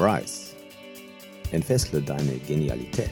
Rise. 0.00 0.54
Entfessle 1.50 2.00
deine 2.00 2.34
Genialität. 2.46 3.10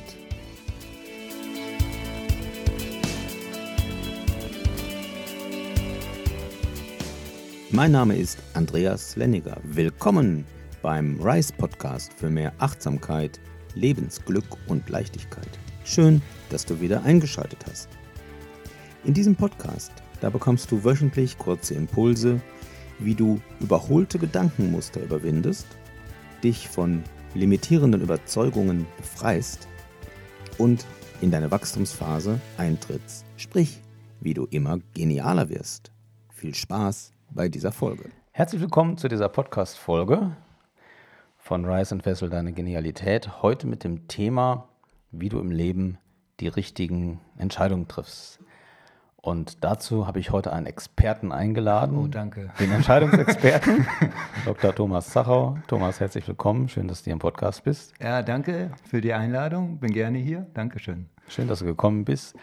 Mein 7.72 7.90
Name 7.90 8.16
ist 8.16 8.38
Andreas 8.54 9.16
Lenniger. 9.16 9.56
Willkommen 9.64 10.44
beim 10.80 11.20
Rise 11.20 11.52
Podcast 11.54 12.12
für 12.12 12.30
mehr 12.30 12.52
Achtsamkeit, 12.58 13.40
Lebensglück 13.74 14.46
und 14.68 14.88
Leichtigkeit. 14.88 15.58
Schön, 15.84 16.22
dass 16.50 16.64
du 16.64 16.80
wieder 16.80 17.02
eingeschaltet 17.02 17.66
hast. 17.68 17.88
In 19.04 19.12
diesem 19.12 19.34
Podcast, 19.34 19.90
da 20.20 20.30
bekommst 20.30 20.70
du 20.70 20.84
wöchentlich 20.84 21.36
kurze 21.36 21.74
Impulse, 21.74 22.40
wie 23.00 23.16
du 23.16 23.40
überholte 23.58 24.20
Gedankenmuster 24.20 25.02
überwindest, 25.02 25.66
dich 26.46 26.68
von 26.68 27.02
limitierenden 27.34 28.00
Überzeugungen 28.00 28.86
befreist 28.98 29.66
und 30.58 30.86
in 31.20 31.32
deine 31.32 31.50
Wachstumsphase 31.50 32.40
eintrittst, 32.56 33.26
sprich, 33.36 33.82
wie 34.20 34.32
du 34.32 34.44
immer 34.44 34.78
genialer 34.94 35.48
wirst. 35.48 35.90
Viel 36.32 36.54
Spaß 36.54 37.12
bei 37.30 37.48
dieser 37.48 37.72
Folge. 37.72 38.10
Herzlich 38.30 38.60
willkommen 38.60 38.96
zu 38.96 39.08
dieser 39.08 39.28
Podcast-Folge 39.28 40.36
von 41.36 41.64
Rise 41.64 41.96
and 41.96 42.06
Vessel 42.06 42.30
Deine 42.30 42.52
Genialität. 42.52 43.42
Heute 43.42 43.66
mit 43.66 43.82
dem 43.82 44.06
Thema, 44.06 44.68
wie 45.10 45.28
du 45.28 45.40
im 45.40 45.50
Leben 45.50 45.98
die 46.38 46.46
richtigen 46.46 47.20
Entscheidungen 47.38 47.88
triffst. 47.88 48.38
Und 49.26 49.64
dazu 49.64 50.06
habe 50.06 50.20
ich 50.20 50.30
heute 50.30 50.52
einen 50.52 50.66
Experten 50.66 51.32
eingeladen. 51.32 51.98
Oh, 51.98 52.06
danke. 52.06 52.52
Den 52.60 52.70
Entscheidungsexperten, 52.70 53.84
Dr. 54.44 54.72
Thomas 54.72 55.10
Zachau. 55.10 55.58
Thomas, 55.66 55.98
herzlich 55.98 56.28
willkommen. 56.28 56.68
Schön, 56.68 56.86
dass 56.86 57.00
du 57.00 57.06
hier 57.06 57.14
im 57.14 57.18
Podcast 57.18 57.64
bist. 57.64 57.92
Ja, 58.00 58.22
danke 58.22 58.70
für 58.88 59.00
die 59.00 59.12
Einladung. 59.12 59.78
Bin 59.78 59.92
gerne 59.92 60.18
hier. 60.18 60.46
Dankeschön. 60.54 61.06
Schön, 61.26 61.48
dass 61.48 61.58
du 61.58 61.64
gekommen 61.64 62.04
bist. 62.04 62.36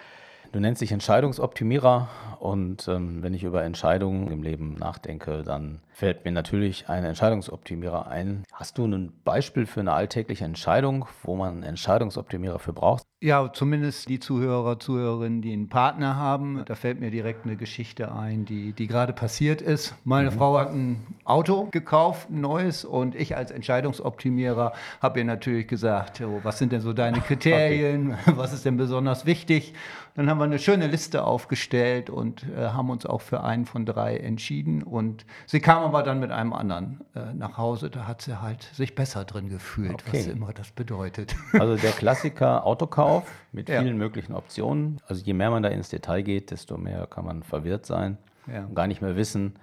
Du 0.52 0.60
nennst 0.60 0.82
dich 0.82 0.92
Entscheidungsoptimierer 0.92 2.10
und 2.40 2.86
ähm, 2.90 3.24
wenn 3.24 3.34
ich 3.34 3.44
über 3.44 3.64
Entscheidungen 3.64 4.30
im 4.30 4.44
Leben 4.44 4.76
nachdenke, 4.76 5.42
dann 5.42 5.80
fällt 5.90 6.26
mir 6.26 6.32
natürlich 6.32 6.90
ein 6.90 7.06
Entscheidungsoptimierer 7.06 8.08
ein. 8.08 8.44
Hast 8.52 8.78
du 8.78 8.86
ein 8.86 9.14
Beispiel 9.24 9.66
für 9.66 9.80
eine 9.80 9.94
alltägliche 9.94 10.44
Entscheidung, 10.44 11.06
wo 11.24 11.36
man 11.38 11.54
einen 11.54 11.64
Entscheidungsoptimierer 11.64 12.60
für 12.60 12.74
braucht? 12.74 13.04
Ja, 13.24 13.54
zumindest 13.54 14.10
die 14.10 14.20
Zuhörer, 14.20 14.80
Zuhörerinnen, 14.80 15.42
die 15.42 15.54
einen 15.54 15.70
Partner 15.70 16.18
haben. 16.18 16.62
Da 16.66 16.76
fällt 16.76 17.00
mir 17.00 17.10
direkt 17.10 17.46
eine 17.46 17.56
Geschichte 17.56 18.12
ein, 18.12 18.44
die, 18.44 18.74
die 18.74 18.86
gerade 18.86 19.14
passiert 19.14 19.62
ist. 19.62 19.96
Meine 20.04 20.30
mhm. 20.30 20.36
Frau 20.36 20.60
hat 20.60 20.74
ein 20.74 21.08
Auto 21.24 21.70
gekauft, 21.72 22.30
ein 22.30 22.42
neues, 22.42 22.84
und 22.84 23.16
ich 23.16 23.38
als 23.38 23.52
Entscheidungsoptimierer 23.52 24.74
habe 25.02 25.20
ihr 25.20 25.26
natürlich 25.26 25.70
gesagt, 25.70 26.20
oh, 26.20 26.42
was 26.44 26.58
sind 26.58 26.74
denn 26.74 26.82
so 26.82 26.92
deine 26.92 27.22
Kriterien, 27.22 28.12
okay. 28.12 28.34
was 28.36 28.52
ist 28.52 28.66
denn 28.66 28.76
besonders 28.76 29.26
wichtig? 29.26 29.74
Dann 30.16 30.30
haben 30.30 30.38
wir 30.38 30.44
eine 30.44 30.60
schöne 30.60 30.86
Liste 30.88 31.24
aufgestellt 31.24 32.10
und 32.10 32.44
äh, 32.44 32.68
haben 32.68 32.92
uns 32.92 33.06
auch 33.06 33.22
für 33.22 33.42
einen 33.42 33.66
von 33.66 33.84
drei 33.84 34.18
entschieden. 34.18 34.84
Und 34.84 35.26
sie 35.48 35.60
kam 35.60 35.82
aber 35.82 36.04
dann 36.04 36.20
mit 36.20 36.30
einem 36.30 36.54
anderen 36.54 37.02
äh, 37.16 37.34
nach 37.34 37.58
Hause. 37.58 37.90
Da 37.90 38.06
hat 38.06 38.22
sie 38.22 38.40
halt 38.40 38.70
sich 38.74 38.94
besser 38.94 39.26
drin 39.26 39.50
gefühlt, 39.50 39.94
okay. 39.94 40.20
was 40.20 40.28
immer 40.28 40.54
das 40.54 40.70
bedeutet. 40.70 41.36
Also 41.54 41.78
der 41.78 41.92
Klassiker 41.92 42.64
Autokauf 42.66 43.13
mit 43.52 43.70
ja. 43.70 43.82
vielen 43.82 43.98
möglichen 43.98 44.34
Optionen. 44.34 45.00
Also 45.08 45.24
je 45.24 45.34
mehr 45.34 45.52
man 45.52 45.64
da 45.64 45.70
ins 45.70 45.90
Detail 45.90 46.22
geht, 46.24 46.52
desto 46.52 46.78
mehr 46.78 47.08
kann 47.08 47.26
man 47.26 47.44
verwirrt 47.44 47.86
sein 47.86 48.18
ja. 48.48 48.66
und 48.66 48.76
gar 48.76 48.88
nicht 48.88 49.02
mehr 49.02 49.16
wissen, 49.16 49.56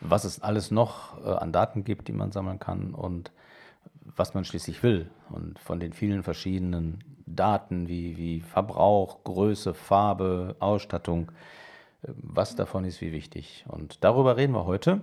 was 0.00 0.24
es 0.24 0.42
alles 0.42 0.70
noch 0.70 1.24
äh, 1.24 1.30
an 1.30 1.52
Daten 1.52 1.84
gibt, 1.84 2.08
die 2.08 2.12
man 2.12 2.32
sammeln 2.32 2.58
kann 2.58 2.94
und 2.94 3.32
was 4.16 4.34
man 4.34 4.44
schließlich 4.44 4.82
will. 4.82 5.08
Und 5.30 5.58
von 5.58 5.80
den 5.80 5.92
vielen 5.92 6.22
verschiedenen 6.22 7.04
Daten 7.26 7.88
wie, 7.88 8.16
wie 8.16 8.40
Verbrauch, 8.40 9.24
Größe, 9.24 9.74
Farbe, 9.74 10.56
Ausstattung, 10.58 11.30
äh, 12.02 12.08
was 12.16 12.56
davon 12.56 12.84
ist 12.84 13.00
wie 13.00 13.12
wichtig. 13.12 13.64
Und 13.68 14.04
darüber 14.04 14.36
reden 14.36 14.52
wir 14.52 14.64
heute. 14.64 14.96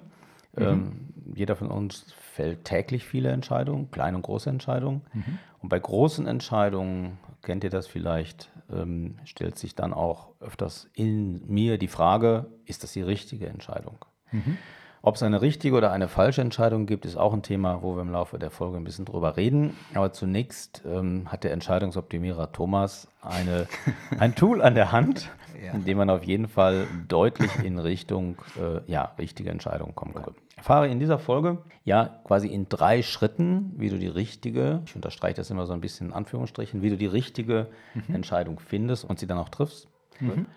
Mhm. 0.55 0.63
Ähm, 0.63 1.09
jeder 1.35 1.55
von 1.55 1.69
uns 1.69 2.13
fällt 2.13 2.65
täglich 2.65 3.05
viele 3.05 3.29
Entscheidungen, 3.31 3.91
kleine 3.91 4.17
und 4.17 4.23
große 4.23 4.49
Entscheidungen. 4.49 5.01
Mhm. 5.13 5.39
Und 5.61 5.69
bei 5.69 5.79
großen 5.79 6.27
Entscheidungen, 6.27 7.17
kennt 7.41 7.63
ihr 7.63 7.69
das 7.69 7.87
vielleicht, 7.87 8.51
ähm, 8.71 9.17
stellt 9.25 9.57
sich 9.57 9.75
dann 9.75 9.93
auch 9.93 10.33
öfters 10.39 10.89
in 10.93 11.45
mir 11.47 11.77
die 11.77 11.87
Frage, 11.87 12.51
ist 12.65 12.83
das 12.83 12.93
die 12.93 13.01
richtige 13.01 13.47
Entscheidung? 13.47 14.05
Mhm. 14.31 14.57
Ob 15.01 15.15
es 15.15 15.23
eine 15.23 15.41
richtige 15.41 15.75
oder 15.75 15.91
eine 15.91 16.09
falsche 16.09 16.41
Entscheidung 16.41 16.85
gibt, 16.85 17.05
ist 17.05 17.15
auch 17.15 17.33
ein 17.33 17.41
Thema, 17.41 17.81
wo 17.81 17.95
wir 17.95 18.01
im 18.01 18.11
Laufe 18.11 18.37
der 18.37 18.51
Folge 18.51 18.77
ein 18.77 18.83
bisschen 18.83 19.05
drüber 19.05 19.37
reden. 19.37 19.77
Aber 19.93 20.11
zunächst 20.11 20.83
ähm, 20.85 21.31
hat 21.31 21.45
der 21.45 21.53
Entscheidungsoptimierer 21.53 22.51
Thomas 22.51 23.07
eine, 23.21 23.67
ein 24.19 24.35
Tool 24.35 24.61
an 24.61 24.75
der 24.75 24.91
Hand, 24.91 25.29
ja. 25.63 25.71
in 25.71 25.85
dem 25.85 25.97
man 25.97 26.09
auf 26.09 26.23
jeden 26.25 26.49
Fall 26.49 26.85
deutlich 27.07 27.49
in 27.63 27.79
Richtung 27.79 28.37
äh, 28.57 28.81
ja, 28.91 29.13
richtige 29.17 29.51
Entscheidungen 29.51 29.95
kommen 29.95 30.13
kann. 30.15 30.35
Ich 30.51 30.57
erfahre 30.57 30.89
in 30.89 30.99
dieser 30.99 31.17
Folge 31.17 31.59
ja 31.85 32.19
quasi 32.25 32.49
in 32.49 32.67
drei 32.67 33.01
Schritten, 33.01 33.71
wie 33.77 33.89
du 33.89 33.97
die 33.97 34.07
richtige, 34.07 34.81
ich 34.85 34.95
unterstreiche 34.95 35.35
das 35.35 35.49
immer 35.49 35.65
so 35.65 35.71
ein 35.71 35.79
bisschen 35.79 36.07
in 36.07 36.13
Anführungsstrichen, 36.13 36.81
wie 36.81 36.89
du 36.89 36.97
die 36.97 37.05
richtige 37.05 37.67
mhm. 37.93 38.15
Entscheidung 38.15 38.59
findest 38.59 39.05
und 39.05 39.17
sie 39.17 39.27
dann 39.27 39.37
auch 39.37 39.49
triffst. 39.49 39.87
Mhm. 40.19 40.47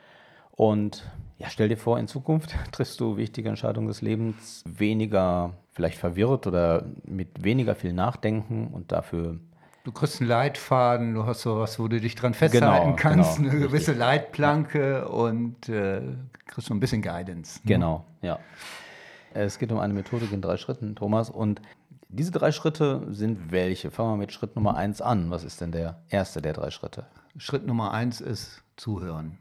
Und 0.51 1.05
ja, 1.43 1.51
stell 1.51 1.69
dir 1.69 1.77
vor, 1.77 1.99
in 1.99 2.07
Zukunft 2.07 2.55
triffst 2.73 3.01
du 3.01 3.17
wichtige 3.17 3.49
Entscheidungen 3.49 3.89
des 3.89 4.01
Lebens 4.01 4.63
weniger 4.65 5.55
vielleicht 5.73 5.99
verwirrt 5.99 6.47
oder 6.47 6.85
mit 7.05 7.43
weniger 7.43 7.75
viel 7.75 7.93
Nachdenken 7.93 8.69
und 8.69 8.93
dafür 8.93 9.39
Du 9.85 9.91
kriegst 9.91 10.21
einen 10.21 10.29
Leitfaden, 10.29 11.13
du 11.13 11.27
hast 11.27 11.43
sowas, 11.43 11.81
wo 11.81 11.89
du 11.89 12.01
dich 12.01 12.15
dran 12.15 12.35
festhalten 12.35 12.91
genau, 12.91 12.97
kannst, 12.97 13.39
genau, 13.39 13.51
eine 13.51 13.59
gewisse 13.59 13.91
richtig. 13.91 13.99
Leitplanke 13.99 14.93
ja. 14.93 15.07
und 15.07 15.69
äh, 15.69 16.03
kriegst 16.47 16.69
so 16.69 16.75
ein 16.75 16.79
bisschen 16.79 17.03
Guidance. 17.03 17.59
Ne? 17.65 17.75
Genau, 17.75 18.07
ja. 18.21 18.39
Es 19.35 19.59
geht 19.59 19.73
um 19.73 19.81
eine 19.81 19.93
Methodik 19.93 20.31
in 20.31 20.41
drei 20.41 20.57
Schritten, 20.57 20.95
Thomas. 20.95 21.31
Und 21.31 21.61
diese 22.09 22.31
drei 22.31 22.53
Schritte 22.53 23.09
sind 23.11 23.51
welche? 23.51 23.91
Fangen 23.91 24.11
wir 24.11 24.17
mit 24.19 24.33
Schritt 24.33 24.55
Nummer 24.55 24.77
eins 24.77 25.01
an. 25.01 25.33
Was 25.33 25.43
ist 25.43 25.61
denn 25.61 25.73
der 25.73 26.01
erste 26.09 26.41
der 26.41 26.53
drei 26.53 26.71
Schritte? 26.71 27.07
Schritt 27.37 27.67
Nummer 27.67 27.93
eins 27.93 28.21
ist 28.21 28.63
Zuhören 28.77 29.39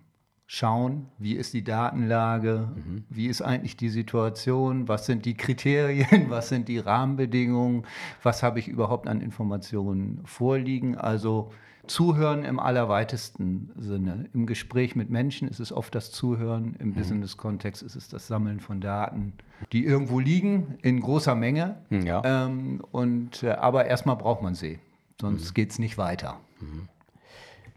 schauen, 0.54 1.06
wie 1.18 1.36
ist 1.36 1.54
die 1.54 1.64
Datenlage, 1.64 2.68
mhm. 2.76 3.06
wie 3.10 3.28
ist 3.28 3.42
eigentlich 3.42 3.78
die 3.78 3.88
Situation, 3.88 4.90
was 4.90 5.06
sind 5.06 5.26
die 5.26 5.36
Kriterien, 5.36 6.26
was 6.30 6.50
sind 6.50 6.68
die 6.68 6.78
Rahmenbedingungen, 6.78 7.86
was 8.22 8.44
habe 8.44 8.60
ich 8.60 8.68
überhaupt 8.68 9.08
an 9.08 9.22
Informationen 9.22 10.20
vorliegen. 10.26 10.98
Also 10.98 11.54
Zuhören 11.88 12.44
im 12.44 12.60
allerweitesten 12.60 13.72
Sinne. 13.78 14.30
Im 14.34 14.46
Gespräch 14.46 14.94
mit 14.94 15.10
Menschen 15.10 15.48
ist 15.48 15.62
es 15.62 15.72
oft 15.72 15.96
das 15.96 16.12
Zuhören, 16.12 16.76
im 16.80 16.90
mhm. 16.90 16.94
Business-Kontext 16.96 17.82
ist 17.82 17.96
es 17.96 18.10
das 18.10 18.28
Sammeln 18.28 18.60
von 18.60 18.82
Daten, 18.82 19.32
die 19.72 19.86
irgendwo 19.86 20.20
liegen, 20.20 20.78
in 20.82 21.00
großer 21.00 21.34
Menge. 21.34 21.78
Ja. 21.90 22.24
Ähm, 22.26 22.82
und, 22.92 23.42
äh, 23.44 23.52
aber 23.52 23.86
erstmal 23.86 24.18
braucht 24.18 24.42
man 24.42 24.56
sie, 24.56 24.80
sonst 25.20 25.52
mhm. 25.52 25.54
geht 25.54 25.72
es 25.72 25.80
nicht 25.80 25.98
weiter. 25.98 26.42
Mhm. 26.60 26.90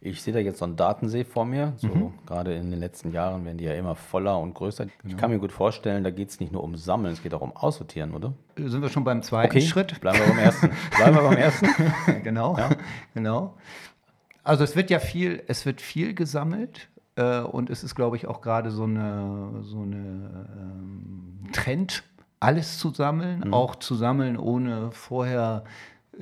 Ich 0.04 0.20
sehe 0.20 0.34
da 0.34 0.38
jetzt 0.38 0.58
so 0.58 0.66
einen 0.66 0.76
Datensee 0.76 1.24
vor 1.24 1.46
mir. 1.46 1.72
So 1.78 1.88
mhm. 1.88 2.12
gerade 2.26 2.54
in 2.54 2.70
den 2.70 2.78
letzten 2.78 3.10
Jahren 3.10 3.46
werden 3.46 3.56
die 3.56 3.64
ja 3.64 3.72
immer 3.72 3.94
voller 3.94 4.38
und 4.38 4.52
größer. 4.52 4.84
Genau. 4.84 4.98
Ich 5.06 5.16
kann 5.16 5.30
mir 5.30 5.38
gut 5.38 5.50
vorstellen, 5.50 6.04
da 6.04 6.10
geht 6.10 6.28
es 6.28 6.40
nicht 6.40 6.52
nur 6.52 6.62
um 6.62 6.76
Sammeln, 6.76 7.14
es 7.14 7.22
geht 7.22 7.32
auch 7.32 7.40
um 7.40 7.56
Aussortieren, 7.56 8.12
oder? 8.12 8.34
Sind 8.56 8.82
wir 8.82 8.90
schon 8.90 9.04
beim 9.04 9.22
zweiten 9.22 9.56
okay. 9.56 9.62
Schritt? 9.62 9.98
Bleiben 10.02 10.18
wir 10.18 10.26
beim 10.26 10.38
ersten. 10.38 10.70
Bleiben 10.94 11.16
wir 11.16 11.22
beim 11.22 11.38
ersten. 11.38 11.68
genau. 12.22 12.54
Ja. 12.58 12.70
genau. 13.14 13.54
Also 14.42 14.62
es 14.62 14.76
wird 14.76 14.90
ja 14.90 14.98
viel, 14.98 15.42
es 15.46 15.64
wird 15.64 15.80
viel 15.80 16.14
gesammelt. 16.14 16.88
Äh, 17.16 17.40
und 17.40 17.70
es 17.70 17.82
ist, 17.82 17.94
glaube 17.94 18.16
ich, 18.16 18.26
auch 18.26 18.42
gerade 18.42 18.70
so 18.70 18.84
eine, 18.84 19.62
so 19.62 19.80
eine 19.80 20.48
ähm, 20.58 21.50
Trend, 21.52 22.02
alles 22.40 22.78
zu 22.78 22.90
sammeln, 22.90 23.44
mhm. 23.46 23.54
auch 23.54 23.76
zu 23.76 23.94
sammeln, 23.94 24.36
ohne 24.36 24.90
vorher 24.92 25.64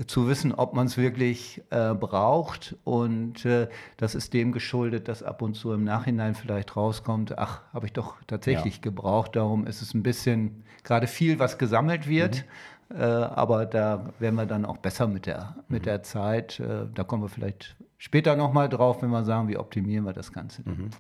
zu 0.06 0.28
wissen, 0.28 0.52
ob 0.52 0.74
man 0.74 0.86
es 0.86 0.96
wirklich 0.96 1.62
äh, 1.70 1.94
braucht. 1.94 2.76
Und 2.84 3.44
äh, 3.44 3.68
das 3.96 4.14
ist 4.14 4.32
dem 4.32 4.52
geschuldet, 4.52 5.08
dass 5.08 5.22
ab 5.22 5.42
und 5.42 5.54
zu 5.54 5.72
im 5.72 5.84
Nachhinein 5.84 6.34
vielleicht 6.34 6.76
rauskommt, 6.76 7.38
ach, 7.38 7.62
habe 7.72 7.86
ich 7.86 7.92
doch 7.92 8.16
tatsächlich 8.26 8.76
ja. 8.76 8.82
gebraucht. 8.82 9.36
Darum 9.36 9.66
ist 9.66 9.82
es 9.82 9.94
ein 9.94 10.02
bisschen 10.02 10.64
gerade 10.84 11.06
viel, 11.06 11.38
was 11.38 11.58
gesammelt 11.58 12.08
wird. 12.08 12.44
Mhm. 12.88 12.96
Äh, 12.96 13.02
aber 13.02 13.66
da 13.66 14.12
werden 14.18 14.34
wir 14.36 14.46
dann 14.46 14.64
auch 14.64 14.78
besser 14.78 15.06
mit 15.06 15.26
der, 15.26 15.56
mit 15.68 15.82
mhm. 15.82 15.86
der 15.86 16.02
Zeit. 16.02 16.60
Äh, 16.60 16.86
da 16.94 17.04
kommen 17.04 17.22
wir 17.22 17.28
vielleicht 17.28 17.76
später 17.98 18.36
nochmal 18.36 18.68
drauf, 18.68 19.02
wenn 19.02 19.10
wir 19.10 19.24
sagen, 19.24 19.48
wie 19.48 19.56
optimieren 19.56 20.04
wir 20.04 20.12
das 20.12 20.32
Ganze. 20.32 20.62
Mhm. 20.64 20.90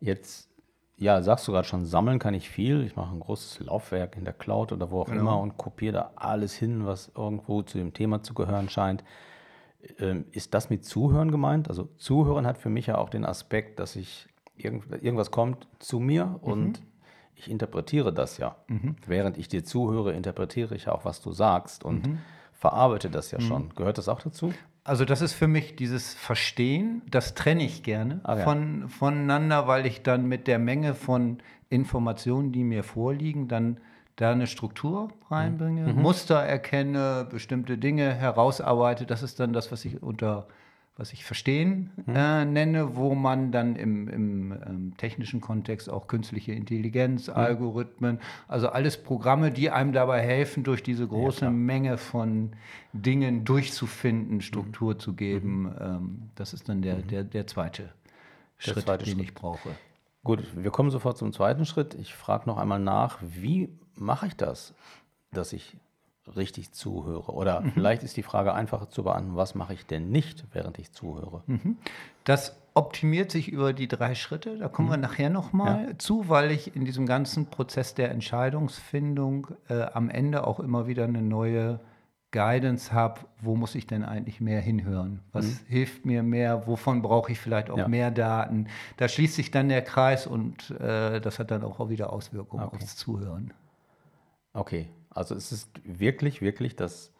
Jetzt 0.00 0.45
ja, 0.98 1.22
sagst 1.22 1.46
du 1.46 1.52
gerade 1.52 1.68
schon, 1.68 1.84
sammeln 1.84 2.18
kann 2.18 2.34
ich 2.34 2.48
viel. 2.48 2.82
Ich 2.84 2.96
mache 2.96 3.14
ein 3.14 3.20
großes 3.20 3.60
Laufwerk 3.60 4.16
in 4.16 4.24
der 4.24 4.32
Cloud 4.32 4.72
oder 4.72 4.90
wo 4.90 5.02
auch 5.02 5.06
genau. 5.06 5.20
immer 5.20 5.40
und 5.40 5.58
kopiere 5.58 5.92
da 5.92 6.10
alles 6.16 6.54
hin, 6.54 6.86
was 6.86 7.12
irgendwo 7.14 7.62
zu 7.62 7.76
dem 7.78 7.92
Thema 7.92 8.22
zu 8.22 8.32
gehören 8.32 8.68
scheint. 8.70 9.04
Ähm, 9.98 10.24
ist 10.32 10.54
das 10.54 10.70
mit 10.70 10.84
Zuhören 10.84 11.30
gemeint? 11.30 11.68
Also 11.68 11.88
Zuhören 11.98 12.46
hat 12.46 12.56
für 12.58 12.70
mich 12.70 12.86
ja 12.86 12.96
auch 12.96 13.10
den 13.10 13.26
Aspekt, 13.26 13.78
dass 13.78 13.94
ich 13.94 14.26
irgend, 14.56 14.90
irgendwas 15.02 15.30
kommt 15.30 15.68
zu 15.78 16.00
mir 16.00 16.26
mhm. 16.26 16.36
und 16.36 16.82
ich 17.34 17.50
interpretiere 17.50 18.14
das 18.14 18.38
ja. 18.38 18.56
Mhm. 18.66 18.96
Während 19.06 19.36
ich 19.36 19.48
dir 19.48 19.64
zuhöre, 19.64 20.14
interpretiere 20.14 20.74
ich 20.74 20.88
auch, 20.88 21.04
was 21.04 21.20
du 21.20 21.32
sagst 21.32 21.84
und 21.84 22.06
mhm 22.06 22.18
verarbeite 22.66 23.10
das 23.10 23.30
ja 23.30 23.38
mhm. 23.38 23.44
schon. 23.44 23.74
Gehört 23.76 23.98
das 23.98 24.08
auch 24.08 24.20
dazu? 24.20 24.52
Also 24.82 25.04
das 25.04 25.20
ist 25.20 25.34
für 25.34 25.48
mich 25.48 25.76
dieses 25.76 26.14
Verstehen, 26.14 27.02
das 27.10 27.34
trenne 27.34 27.64
ich 27.64 27.82
gerne 27.82 28.20
ah, 28.24 28.38
ja. 28.38 28.44
von, 28.44 28.88
voneinander, 28.88 29.66
weil 29.66 29.86
ich 29.86 30.02
dann 30.02 30.26
mit 30.26 30.46
der 30.46 30.58
Menge 30.58 30.94
von 30.94 31.38
Informationen, 31.68 32.52
die 32.52 32.64
mir 32.64 32.82
vorliegen, 32.82 33.48
dann 33.48 33.78
da 34.16 34.32
eine 34.32 34.46
Struktur 34.46 35.08
reinbringe, 35.30 35.92
mhm. 35.92 36.00
Muster 36.00 36.36
erkenne, 36.36 37.26
bestimmte 37.30 37.78
Dinge 37.78 38.14
herausarbeite. 38.14 39.06
Das 39.06 39.22
ist 39.22 39.38
dann 39.38 39.52
das, 39.52 39.70
was 39.70 39.84
ich 39.84 40.02
unter 40.02 40.46
was 40.96 41.12
ich 41.12 41.24
Verstehen 41.24 41.90
mhm. 42.06 42.16
äh, 42.16 42.44
nenne, 42.44 42.96
wo 42.96 43.14
man 43.14 43.52
dann 43.52 43.76
im, 43.76 44.08
im 44.08 44.52
ähm, 44.52 44.96
technischen 44.96 45.40
Kontext 45.40 45.90
auch 45.90 46.06
künstliche 46.06 46.52
Intelligenz, 46.52 47.28
mhm. 47.28 47.34
Algorithmen, 47.34 48.18
also 48.48 48.68
alles 48.68 48.96
Programme, 49.02 49.50
die 49.50 49.70
einem 49.70 49.92
dabei 49.92 50.22
helfen, 50.22 50.64
durch 50.64 50.82
diese 50.82 51.06
große 51.06 51.44
ja, 51.44 51.50
Menge 51.50 51.98
von 51.98 52.52
Dingen 52.94 53.44
durchzufinden, 53.44 54.40
Struktur 54.40 54.94
mhm. 54.94 54.98
zu 54.98 55.12
geben. 55.12 55.62
Mhm. 55.62 55.74
Ähm, 55.80 56.22
das 56.34 56.54
ist 56.54 56.68
dann 56.68 56.80
der, 56.80 56.96
der, 56.96 57.24
der 57.24 57.46
zweite 57.46 57.82
der 58.64 58.72
Schritt, 58.72 58.84
zweite 58.84 59.04
den 59.04 59.14
Schritt. 59.16 59.24
ich 59.24 59.34
brauche. 59.34 59.70
Gut, 60.24 60.44
wir 60.56 60.70
kommen 60.70 60.90
sofort 60.90 61.18
zum 61.18 61.32
zweiten 61.32 61.66
Schritt. 61.66 61.94
Ich 61.94 62.14
frage 62.14 62.46
noch 62.46 62.56
einmal 62.56 62.80
nach, 62.80 63.18
wie 63.20 63.68
mache 63.94 64.28
ich 64.28 64.36
das, 64.36 64.74
dass 65.30 65.52
ich 65.52 65.76
richtig 66.34 66.72
zuhöre? 66.72 67.32
Oder 67.32 67.60
mhm. 67.60 67.72
vielleicht 67.72 68.02
ist 68.02 68.16
die 68.16 68.22
Frage 68.22 68.54
einfacher 68.54 68.88
zu 68.88 69.04
beantworten, 69.04 69.36
was 69.36 69.54
mache 69.54 69.74
ich 69.74 69.86
denn 69.86 70.10
nicht, 70.10 70.44
während 70.52 70.78
ich 70.78 70.92
zuhöre? 70.92 71.42
Mhm. 71.46 71.76
Das 72.24 72.56
optimiert 72.74 73.30
sich 73.30 73.48
über 73.48 73.72
die 73.72 73.88
drei 73.88 74.14
Schritte. 74.14 74.58
Da 74.58 74.68
kommen 74.68 74.88
mhm. 74.88 74.92
wir 74.92 74.98
nachher 74.98 75.30
nochmal 75.30 75.88
ja. 75.88 75.98
zu, 75.98 76.28
weil 76.28 76.50
ich 76.50 76.74
in 76.76 76.84
diesem 76.84 77.06
ganzen 77.06 77.46
Prozess 77.46 77.94
der 77.94 78.10
Entscheidungsfindung 78.10 79.48
äh, 79.68 79.82
am 79.82 80.10
Ende 80.10 80.46
auch 80.46 80.60
immer 80.60 80.86
wieder 80.86 81.04
eine 81.04 81.22
neue 81.22 81.80
Guidance 82.32 82.92
habe, 82.92 83.20
wo 83.40 83.54
muss 83.56 83.74
ich 83.74 83.86
denn 83.86 84.04
eigentlich 84.04 84.40
mehr 84.40 84.60
hinhören? 84.60 85.20
Was 85.32 85.46
mhm. 85.46 85.58
hilft 85.68 86.04
mir 86.04 86.22
mehr? 86.22 86.66
Wovon 86.66 87.00
brauche 87.00 87.32
ich 87.32 87.38
vielleicht 87.38 87.70
auch 87.70 87.78
ja. 87.78 87.88
mehr 87.88 88.10
Daten? 88.10 88.66
Da 88.98 89.08
schließt 89.08 89.34
sich 89.34 89.50
dann 89.50 89.70
der 89.70 89.82
Kreis 89.82 90.26
und 90.26 90.70
äh, 90.72 91.20
das 91.20 91.38
hat 91.38 91.50
dann 91.50 91.62
auch 91.62 91.88
wieder 91.88 92.12
Auswirkungen 92.12 92.64
okay. 92.64 92.76
aufs 92.76 92.96
Zuhören. 92.96 93.54
Okay, 94.52 94.88
also 95.16 95.34
es 95.34 95.52
ist 95.52 95.70
wirklich, 95.84 96.42
wirklich 96.42 96.76
das 96.76 97.12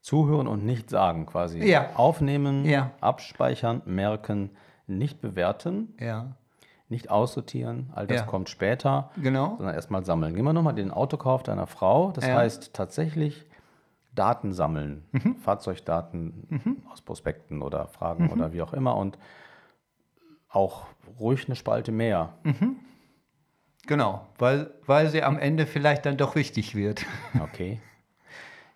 Zuhören 0.00 0.48
und 0.48 0.64
nicht 0.64 0.90
sagen 0.90 1.26
quasi. 1.26 1.58
Ja. 1.64 1.90
Aufnehmen, 1.94 2.64
ja. 2.64 2.90
abspeichern, 3.00 3.82
merken, 3.84 4.50
nicht 4.86 5.20
bewerten. 5.20 5.94
Ja. 6.00 6.36
Nicht 6.88 7.08
aussortieren, 7.08 7.88
all 7.94 8.06
das 8.06 8.26
kommt 8.26 8.50
später, 8.50 9.10
genau. 9.16 9.54
sondern 9.56 9.74
erstmal 9.74 10.04
sammeln. 10.04 10.34
Gehen 10.34 10.44
wir 10.44 10.52
nochmal 10.52 10.74
den 10.74 10.90
Autokauf 10.90 11.42
deiner 11.42 11.66
Frau. 11.66 12.10
Das 12.10 12.26
heißt 12.26 12.74
tatsächlich 12.74 13.46
Daten 14.14 14.52
sammeln, 14.52 15.04
mhm. 15.12 15.36
Fahrzeugdaten 15.36 16.46
mhm. 16.50 16.82
aus 16.92 17.00
Prospekten 17.00 17.62
oder 17.62 17.86
Fragen 17.86 18.24
mhm. 18.24 18.32
oder 18.32 18.52
wie 18.52 18.60
auch 18.60 18.74
immer 18.74 18.96
und 18.96 19.16
auch 20.50 20.84
ruhig 21.18 21.46
eine 21.46 21.56
Spalte 21.56 21.92
mehr. 21.92 22.34
Genau, 23.86 24.26
weil, 24.38 24.70
weil 24.86 25.08
sie 25.08 25.22
am 25.22 25.38
Ende 25.38 25.66
vielleicht 25.66 26.06
dann 26.06 26.16
doch 26.16 26.34
wichtig 26.34 26.74
wird. 26.74 27.04
Okay. 27.40 27.80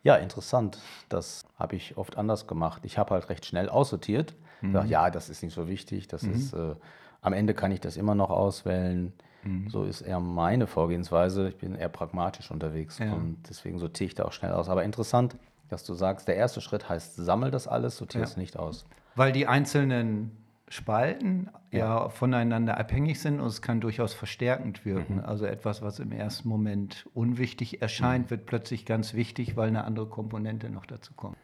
Ja, 0.03 0.15
interessant. 0.15 0.79
Das 1.09 1.45
habe 1.59 1.75
ich 1.75 1.97
oft 1.97 2.17
anders 2.17 2.47
gemacht. 2.47 2.83
Ich 2.85 2.97
habe 2.97 3.13
halt 3.15 3.29
recht 3.29 3.45
schnell 3.45 3.69
aussortiert. 3.69 4.37
Mhm. 4.61 4.73
Sag, 4.73 4.87
ja, 4.87 5.11
das 5.11 5.29
ist 5.29 5.43
nicht 5.43 5.53
so 5.53 5.67
wichtig. 5.67 6.07
Das 6.07 6.23
mhm. 6.23 6.33
ist, 6.33 6.53
äh, 6.53 6.77
am 7.23 7.33
Ende 7.33 7.55
kann 7.55 7.73
ich 7.73 7.81
das 7.81 7.97
immer 7.97 8.15
noch 8.15 8.31
auswählen. 8.31 9.13
Mhm. 9.43 9.69
So 9.69 9.83
ist 9.83 10.03
eher 10.03 10.21
meine 10.21 10.69
Vorgehensweise. 10.69 11.49
Ich 11.49 11.57
bin 11.57 11.75
eher 11.75 11.89
pragmatisch 11.89 12.53
unterwegs 12.53 12.99
ja. 13.01 13.13
und 13.13 13.39
deswegen 13.49 13.81
sortiere 13.81 14.07
ich 14.07 14.15
da 14.15 14.27
auch 14.27 14.33
schnell 14.33 14.53
aus. 14.53 14.69
Aber 14.69 14.85
interessant, 14.85 15.35
dass 15.69 15.83
du 15.83 15.95
sagst, 15.95 16.29
der 16.29 16.37
erste 16.37 16.61
Schritt 16.61 16.89
heißt, 16.89 17.17
sammel 17.17 17.51
das 17.51 17.67
alles, 17.67 17.97
sortiere 17.97 18.23
ja. 18.23 18.29
es 18.29 18.37
nicht 18.37 18.57
aus. 18.57 18.87
Weil 19.17 19.33
die 19.33 19.49
einzelnen 19.49 20.37
Spalten 20.69 21.49
ja. 21.71 21.79
ja. 21.79 22.09
voneinander 22.09 22.77
abhängig 22.79 23.21
sind 23.21 23.41
und 23.41 23.47
es 23.47 23.63
kann 23.63 23.81
durchaus 23.81 24.15
verstärkend 24.15 24.85
wirken. 24.85 25.17
Mhm. 25.17 25.25
Also 25.25 25.47
etwas, 25.47 25.81
was 25.81 26.01
im 26.01 26.11
ersten 26.11 26.49
Moment 26.49 27.09
unwichtig 27.15 27.83
erscheint, 27.83 28.27
mhm. 28.27 28.31
wird 28.31 28.47
plötzlich 28.47 28.85
ganz 28.85 29.15
wichtig, 29.15 29.57
weil 29.57 29.69
eine 29.69 29.85
andere 29.85 30.07
Komponente 30.07 30.69
noch 30.69 30.87
dazu 30.87 31.15
kommt. 31.15 31.37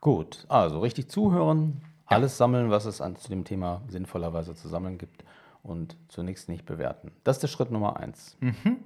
Gut, 0.00 0.46
also 0.48 0.80
richtig 0.80 1.08
zuhören, 1.08 1.82
ja. 2.10 2.16
alles 2.16 2.36
sammeln, 2.36 2.70
was 2.70 2.86
es 2.86 3.00
an, 3.00 3.16
zu 3.16 3.28
dem 3.28 3.44
Thema 3.44 3.82
sinnvollerweise 3.88 4.54
zu 4.54 4.68
sammeln 4.68 4.98
gibt 4.98 5.24
und 5.62 5.96
zunächst 6.08 6.48
nicht 6.48 6.64
bewerten. 6.64 7.12
Das 7.24 7.36
ist 7.36 7.42
der 7.42 7.48
Schritt 7.48 7.70
Nummer 7.70 7.98
eins. 7.98 8.36
Mhm. 8.40 8.78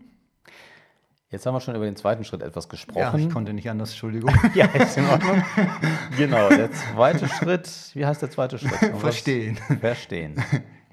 Jetzt 1.30 1.46
haben 1.46 1.54
wir 1.54 1.60
schon 1.60 1.74
über 1.74 1.84
den 1.84 1.96
zweiten 1.96 2.24
Schritt 2.24 2.42
etwas 2.42 2.68
gesprochen. 2.68 2.98
Ja, 2.98 3.14
ich 3.14 3.28
konnte 3.28 3.52
nicht 3.52 3.68
anders, 3.68 3.90
Entschuldigung. 3.90 4.32
ja, 4.54 4.66
ist 4.66 4.96
in 4.96 5.06
Ordnung. 5.06 5.42
genau, 6.16 6.48
der 6.48 6.70
zweite 6.70 7.28
Schritt, 7.28 7.68
wie 7.94 8.06
heißt 8.06 8.22
der 8.22 8.30
zweite 8.30 8.58
Schritt? 8.58 8.96
Verstehen. 8.96 9.56
Verstehen. 9.80 10.36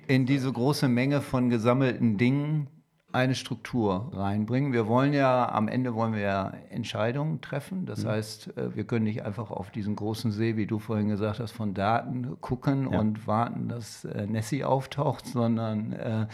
In 0.07 0.25
diese 0.25 0.51
große 0.51 0.87
Menge 0.87 1.21
von 1.21 1.49
gesammelten 1.49 2.17
Dingen 2.17 2.67
eine 3.13 3.35
Struktur 3.35 4.09
reinbringen. 4.13 4.73
Wir 4.73 4.87
wollen 4.87 5.13
ja, 5.13 5.49
am 5.51 5.67
Ende 5.67 5.93
wollen 5.93 6.13
wir 6.13 6.21
ja 6.21 6.53
Entscheidungen 6.69 7.41
treffen. 7.41 7.85
Das 7.85 8.03
mhm. 8.03 8.09
heißt, 8.09 8.57
äh, 8.57 8.75
wir 8.75 8.85
können 8.85 9.03
nicht 9.03 9.23
einfach 9.23 9.51
auf 9.51 9.69
diesen 9.71 9.95
großen 9.95 10.31
See, 10.31 10.55
wie 10.55 10.65
du 10.65 10.79
vorhin 10.79 11.09
gesagt 11.09 11.39
hast, 11.39 11.51
von 11.51 11.73
Daten 11.73 12.39
gucken 12.41 12.91
ja. 12.91 12.99
und 12.99 13.27
warten, 13.27 13.67
dass 13.67 14.05
äh, 14.05 14.27
Nessie 14.27 14.63
auftaucht, 14.63 15.25
sondern 15.25 15.93
äh, 15.93 16.27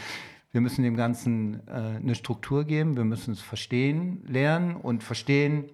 wir 0.51 0.61
müssen 0.61 0.83
dem 0.83 0.95
Ganzen 0.95 1.67
äh, 1.67 1.71
eine 1.71 2.15
Struktur 2.15 2.63
geben, 2.63 2.95
wir 2.95 3.03
müssen 3.03 3.33
es 3.33 3.41
verstehen, 3.41 4.23
lernen 4.27 4.75
und 4.75 5.03
verstehen. 5.03 5.65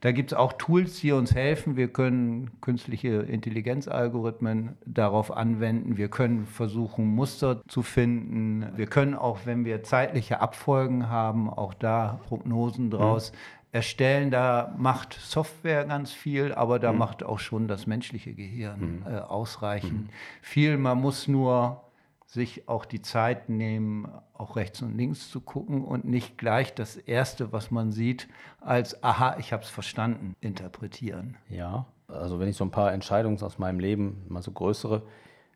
Da 0.00 0.12
gibt 0.12 0.30
es 0.30 0.38
auch 0.38 0.52
Tools, 0.52 1.00
die 1.00 1.10
uns 1.10 1.34
helfen. 1.34 1.76
Wir 1.76 1.88
können 1.88 2.60
künstliche 2.60 3.08
Intelligenzalgorithmen 3.08 4.76
darauf 4.86 5.36
anwenden. 5.36 5.96
Wir 5.96 6.08
können 6.08 6.46
versuchen, 6.46 7.04
Muster 7.06 7.62
zu 7.66 7.82
finden. 7.82 8.64
Wir 8.76 8.86
können 8.86 9.14
auch, 9.14 9.40
wenn 9.44 9.64
wir 9.64 9.82
zeitliche 9.82 10.40
Abfolgen 10.40 11.08
haben, 11.08 11.50
auch 11.50 11.74
da 11.74 12.20
Prognosen 12.28 12.86
mhm. 12.86 12.90
draus 12.90 13.32
mhm. 13.32 13.36
erstellen. 13.72 14.30
Da 14.30 14.72
macht 14.78 15.14
Software 15.14 15.84
ganz 15.84 16.12
viel, 16.12 16.54
aber 16.54 16.78
da 16.78 16.92
mhm. 16.92 16.98
macht 16.98 17.24
auch 17.24 17.40
schon 17.40 17.66
das 17.66 17.88
menschliche 17.88 18.34
Gehirn 18.34 19.00
mhm. 19.00 19.12
äh, 19.12 19.18
ausreichend 19.18 20.06
mhm. 20.06 20.10
viel. 20.42 20.78
Man 20.78 21.00
muss 21.00 21.26
nur 21.26 21.87
sich 22.28 22.68
auch 22.68 22.84
die 22.84 23.00
Zeit 23.00 23.48
nehmen, 23.48 24.06
auch 24.34 24.56
rechts 24.56 24.82
und 24.82 24.94
links 24.94 25.30
zu 25.30 25.40
gucken 25.40 25.82
und 25.82 26.04
nicht 26.04 26.36
gleich 26.36 26.74
das 26.74 26.96
Erste, 26.96 27.52
was 27.52 27.70
man 27.70 27.90
sieht, 27.90 28.28
als 28.60 29.02
Aha, 29.02 29.36
ich 29.38 29.54
habe 29.54 29.62
es 29.62 29.70
verstanden, 29.70 30.36
interpretieren. 30.42 31.38
Ja, 31.48 31.86
also 32.06 32.38
wenn 32.38 32.48
ich 32.48 32.56
so 32.56 32.64
ein 32.64 32.70
paar 32.70 32.92
Entscheidungen 32.92 33.40
aus 33.42 33.58
meinem 33.58 33.80
Leben, 33.80 34.26
mal 34.28 34.42
so 34.42 34.52
größere, 34.52 35.02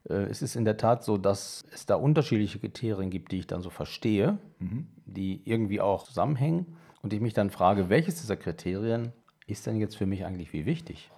äh, 0.08 0.14
es 0.14 0.40
ist 0.40 0.56
in 0.56 0.64
der 0.64 0.78
Tat 0.78 1.04
so, 1.04 1.18
dass 1.18 1.66
es 1.74 1.84
da 1.84 1.96
unterschiedliche 1.96 2.58
Kriterien 2.58 3.10
gibt, 3.10 3.32
die 3.32 3.40
ich 3.40 3.46
dann 3.46 3.60
so 3.60 3.68
verstehe, 3.68 4.38
mhm. 4.58 4.86
die 5.04 5.42
irgendwie 5.44 5.82
auch 5.82 6.04
zusammenhängen 6.04 6.78
und 7.02 7.12
ich 7.12 7.20
mich 7.20 7.34
dann 7.34 7.50
frage, 7.50 7.90
welches 7.90 8.22
dieser 8.22 8.38
Kriterien 8.38 9.12
ist 9.46 9.66
denn 9.66 9.76
jetzt 9.76 9.98
für 9.98 10.06
mich 10.06 10.24
eigentlich 10.24 10.54
wie 10.54 10.64
wichtig? 10.64 11.10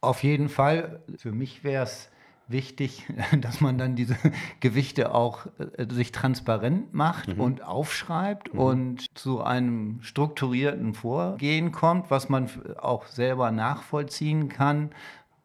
Auf 0.00 0.22
jeden 0.22 0.48
Fall, 0.48 1.00
für 1.16 1.32
mich 1.32 1.64
wäre 1.64 1.82
es 1.82 2.10
wichtig, 2.50 3.06
dass 3.40 3.60
man 3.60 3.78
dann 3.78 3.96
diese 3.96 4.16
Gewichte 4.60 5.14
auch 5.14 5.46
äh, 5.76 5.86
sich 5.92 6.12
transparent 6.12 6.94
macht 6.94 7.36
mhm. 7.36 7.40
und 7.40 7.62
aufschreibt 7.62 8.54
mhm. 8.54 8.60
und 8.60 9.18
zu 9.18 9.42
einem 9.42 9.98
strukturierten 10.02 10.94
Vorgehen 10.94 11.72
kommt, 11.72 12.10
was 12.10 12.28
man 12.28 12.48
auch 12.78 13.06
selber 13.06 13.50
nachvollziehen 13.50 14.48
kann. 14.48 14.90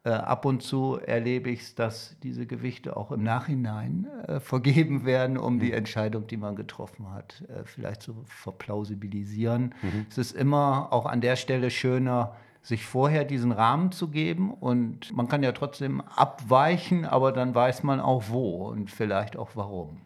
Äh, 0.06 0.10
ab 0.10 0.44
und 0.44 0.62
zu 0.62 1.00
erlebe 1.04 1.50
ich 1.50 1.62
es, 1.62 1.74
dass 1.74 2.16
diese 2.22 2.46
Gewichte 2.46 2.96
auch 2.96 3.10
im 3.10 3.24
Nachhinein 3.24 4.06
äh, 4.28 4.38
vergeben 4.38 5.04
werden, 5.04 5.36
um 5.36 5.56
mhm. 5.56 5.58
die 5.58 5.72
Entscheidung, 5.72 6.28
die 6.28 6.36
man 6.36 6.54
getroffen 6.54 7.10
hat, 7.12 7.42
äh, 7.48 7.64
vielleicht 7.64 8.02
zu 8.02 8.22
verplausibilisieren. 8.26 9.74
Mhm. 9.82 10.06
Es 10.08 10.16
ist 10.16 10.36
immer 10.36 10.92
auch 10.92 11.06
an 11.06 11.20
der 11.20 11.34
Stelle 11.34 11.70
schöner, 11.70 12.36
sich 12.66 12.84
vorher 12.84 13.24
diesen 13.24 13.52
Rahmen 13.52 13.92
zu 13.92 14.08
geben. 14.08 14.52
Und 14.52 15.16
man 15.16 15.28
kann 15.28 15.44
ja 15.44 15.52
trotzdem 15.52 16.00
abweichen, 16.00 17.04
aber 17.04 17.30
dann 17.30 17.54
weiß 17.54 17.84
man 17.84 18.00
auch 18.00 18.24
wo 18.28 18.66
und 18.66 18.90
vielleicht 18.90 19.36
auch 19.36 19.50
warum. 19.54 20.00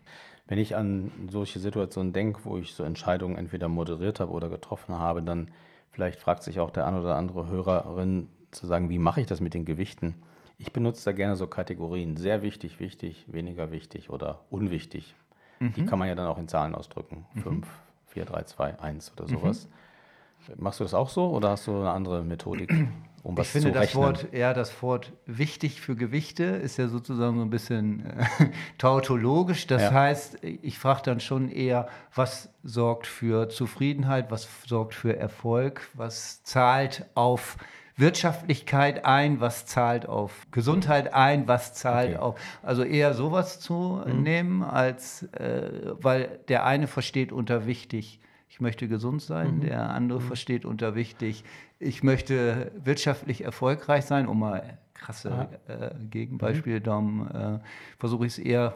Wenn 0.47 0.59
ich 0.59 0.77
an 0.77 1.11
solche 1.31 1.59
Situationen 1.59 2.13
denke, 2.13 2.41
wo 2.45 2.59
ich 2.59 2.75
so 2.75 2.85
Entscheidungen 2.85 3.37
entweder 3.37 3.69
moderiert 3.69 4.21
habe 4.21 4.33
oder 4.33 4.51
getroffen 4.51 4.99
habe, 4.99 5.23
dann 5.23 5.49
vielleicht 5.91 6.21
fragt 6.21 6.43
sich 6.43 6.61
auch 6.61 6.71
der 6.71 6.87
ein 6.87 6.97
oder 6.97 7.17
andere 7.17 7.49
Hörerin 7.49 8.29
zu 8.51 8.67
sagen, 8.67 8.91
wie 8.91 8.99
mache 8.99 9.23
ich 9.23 9.27
das 9.27 9.41
mit 9.41 9.55
den 9.55 9.65
Gewichten? 9.65 10.17
Ich 10.59 10.71
benutze 10.71 11.07
da 11.07 11.13
gerne 11.13 11.37
so 11.37 11.47
Kategorien, 11.47 12.19
sehr 12.19 12.43
wichtig, 12.43 12.79
wichtig, 12.79 13.25
weniger 13.29 13.71
wichtig 13.71 14.11
oder 14.11 14.41
unwichtig. 14.51 15.15
Mhm. 15.61 15.73
Die 15.73 15.87
kann 15.87 15.99
man 15.99 16.09
ja 16.09 16.15
dann 16.15 16.27
auch 16.27 16.37
in 16.37 16.49
Zahlen 16.49 16.75
ausdrücken. 16.75 17.25
5, 17.43 17.67
4, 18.09 18.27
3, 18.27 18.43
2, 18.43 18.81
1 18.81 19.13
oder 19.17 19.29
sowas. 19.29 19.67
Mhm. 19.67 19.73
Machst 20.57 20.81
du 20.81 20.85
das 20.85 20.95
auch 20.95 21.09
so 21.09 21.31
oder 21.31 21.51
hast 21.51 21.67
du 21.67 21.77
eine 21.77 21.91
andere 21.91 22.23
Methodik? 22.25 22.73
Um 23.23 23.37
was 23.37 23.49
ich 23.49 23.53
finde 23.53 23.73
zu 23.73 23.75
das 23.75 23.95
Wort, 23.95 24.29
ja, 24.33 24.55
das 24.55 24.83
Wort 24.83 25.13
wichtig 25.27 25.81
für 25.81 25.95
Gewichte 25.95 26.45
ist 26.45 26.79
ja 26.79 26.89
sozusagen 26.89 27.37
so 27.37 27.43
ein 27.43 27.51
bisschen 27.51 28.07
äh, 28.07 28.27
tautologisch. 28.79 29.67
Das 29.67 29.83
ja. 29.83 29.93
heißt, 29.93 30.43
ich 30.43 30.79
frage 30.79 31.03
dann 31.05 31.21
schon 31.21 31.51
eher, 31.51 31.89
was 32.15 32.51
sorgt 32.63 33.07
für 33.07 33.49
Zufriedenheit, 33.51 34.31
was 34.31 34.49
sorgt 34.67 34.95
für 34.95 35.17
Erfolg, 35.17 35.83
was 35.93 36.43
zahlt 36.45 37.05
auf 37.15 37.59
Wirtschaftlichkeit 37.97 39.05
ein, 39.05 39.41
was 39.41 39.67
zahlt 39.67 40.09
auf 40.09 40.47
Gesundheit 40.51 41.13
ein, 41.13 41.47
was 41.47 41.75
zahlt 41.75 42.15
okay. 42.15 42.19
auf. 42.19 42.41
Also 42.63 42.83
eher 42.83 43.13
sowas 43.13 43.61
zu 43.61 44.03
mhm. 44.07 44.23
nehmen, 44.23 44.63
als 44.63 45.25
äh, 45.35 45.93
weil 46.01 46.41
der 46.49 46.65
eine 46.65 46.87
versteht 46.87 47.33
unter 47.33 47.67
wichtig, 47.67 48.21
ich 48.51 48.61
möchte 48.61 48.89
gesund 48.89 49.23
sein, 49.23 49.57
mhm. 49.57 49.61
der 49.61 49.91
andere 49.91 50.19
mhm. 50.19 50.25
versteht 50.25 50.65
unter 50.65 50.95
wichtig, 50.95 51.45
ich 51.79 52.03
möchte 52.03 52.73
wirtschaftlich 52.85 53.45
erfolgreich 53.45 54.05
sein, 54.05 54.27
um 54.27 54.41
mal 54.41 54.79
krasse 54.93 55.49
äh, 55.69 55.91
Gegenbeispiele, 56.11 56.81
mhm. 56.81 56.83
darum 56.83 57.29
äh, 57.29 57.59
versuche 57.99 58.27
ich 58.27 58.33
es 58.33 58.39
eher 58.39 58.75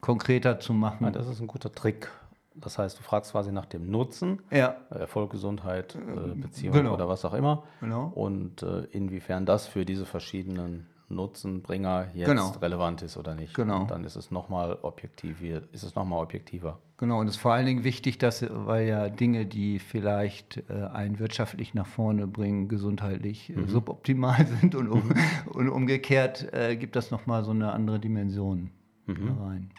konkreter 0.00 0.60
zu 0.60 0.72
machen. 0.72 1.04
Ja, 1.04 1.10
das 1.10 1.26
ist 1.26 1.40
ein 1.40 1.48
guter 1.48 1.72
Trick. 1.72 2.08
Das 2.54 2.78
heißt, 2.78 2.98
du 2.98 3.02
fragst 3.02 3.32
quasi 3.32 3.52
nach 3.52 3.66
dem 3.66 3.90
Nutzen, 3.90 4.40
ja. 4.50 4.76
Erfolg, 4.88 5.32
Gesundheit, 5.32 5.94
äh, 5.96 6.34
Beziehung 6.34 6.72
genau. 6.72 6.94
oder 6.94 7.08
was 7.08 7.24
auch 7.24 7.34
immer. 7.34 7.64
Genau. 7.80 8.12
Und 8.14 8.62
äh, 8.62 8.84
inwiefern 8.92 9.44
das 9.44 9.66
für 9.66 9.84
diese 9.84 10.06
verschiedenen 10.06 10.86
Nutzenbringer 11.08 12.08
jetzt 12.14 12.28
genau. 12.28 12.50
relevant 12.60 13.02
ist 13.02 13.16
oder 13.16 13.34
nicht. 13.34 13.54
Genau. 13.54 13.82
Und 13.82 13.90
dann 13.90 14.04
ist 14.04 14.16
es 14.16 14.30
nochmal 14.30 14.78
objektiv, 14.82 15.42
ist 15.42 15.82
es 15.82 15.94
nochmal 15.94 16.22
objektiver. 16.22 16.78
Genau, 16.98 17.20
und 17.20 17.28
es 17.28 17.34
ist 17.34 17.40
vor 17.40 17.52
allen 17.52 17.66
Dingen 17.66 17.84
wichtig, 17.84 18.18
dass, 18.18 18.44
weil 18.48 18.88
ja 18.88 19.08
Dinge, 19.08 19.44
die 19.44 19.78
vielleicht 19.78 20.64
äh, 20.70 20.84
einen 20.92 21.18
wirtschaftlich 21.18 21.74
nach 21.74 21.86
vorne 21.86 22.26
bringen, 22.26 22.68
gesundheitlich 22.68 23.50
äh, 23.50 23.58
mhm. 23.58 23.68
suboptimal 23.68 24.46
sind 24.60 24.74
und, 24.74 24.88
um, 24.88 25.12
und 25.52 25.68
umgekehrt 25.68 26.52
äh, 26.52 26.76
gibt 26.76 26.96
das 26.96 27.10
nochmal 27.10 27.44
so 27.44 27.50
eine 27.50 27.72
andere 27.72 28.00
Dimension 28.00 28.70
mhm. 29.06 29.38
rein. 29.40 29.70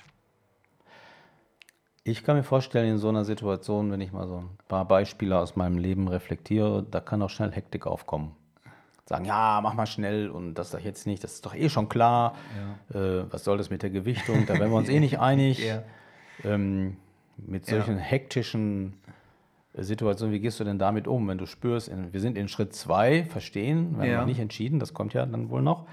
Ich 2.03 2.23
kann 2.23 2.37
mir 2.37 2.43
vorstellen, 2.43 2.91
in 2.91 2.97
so 2.99 3.09
einer 3.09 3.25
Situation, 3.25 3.91
wenn 3.91 3.99
ich 3.99 4.13
mal 4.13 4.27
so 4.27 4.37
ein 4.37 4.49
paar 4.69 4.87
Beispiele 4.87 5.37
aus 5.37 5.57
meinem 5.57 5.77
Leben 5.77 6.07
reflektiere, 6.07 6.85
da 6.89 7.01
kann 7.01 7.21
auch 7.21 7.29
schnell 7.29 7.51
Hektik 7.51 7.85
aufkommen. 7.85 8.31
Sagen, 9.07 9.25
ja, 9.25 9.61
mach 9.63 9.73
mal 9.73 9.85
schnell 9.85 10.29
und 10.29 10.55
das 10.55 10.71
doch 10.71 10.79
jetzt 10.79 11.07
nicht, 11.07 11.23
das 11.23 11.35
ist 11.35 11.45
doch 11.45 11.55
eh 11.55 11.69
schon 11.69 11.87
klar. 11.87 12.35
Ja. 12.93 12.99
Äh, 12.99 13.25
was 13.31 13.45
soll 13.45 13.57
das 13.57 13.69
mit 13.69 13.81
der 13.81 13.89
Gewichtung? 13.89 14.45
Da 14.45 14.55
wären 14.59 14.69
wir 14.69 14.77
uns 14.77 14.89
eh 14.89 14.99
nicht 14.99 15.19
einig. 15.19 15.65
Ja. 15.65 15.83
Ähm, 16.43 16.97
mit 17.37 17.65
solchen 17.65 17.97
ja. 17.97 18.01
hektischen 18.01 18.95
äh, 19.73 19.83
Situationen, 19.83 20.33
wie 20.33 20.39
gehst 20.39 20.59
du 20.59 20.65
denn 20.65 20.77
damit 20.77 21.07
um, 21.07 21.27
wenn 21.27 21.37
du 21.37 21.45
spürst, 21.45 21.87
in, 21.87 22.11
wir 22.11 22.19
sind 22.19 22.37
in 22.37 22.49
Schritt 22.49 22.73
zwei, 22.73 23.23
verstehen, 23.23 23.97
wir 23.97 24.11
haben 24.11 24.21
noch 24.21 24.25
nicht 24.25 24.39
entschieden, 24.39 24.79
das 24.79 24.93
kommt 24.93 25.13
ja 25.13 25.25
dann 25.25 25.49
wohl 25.49 25.61
noch. 25.61 25.85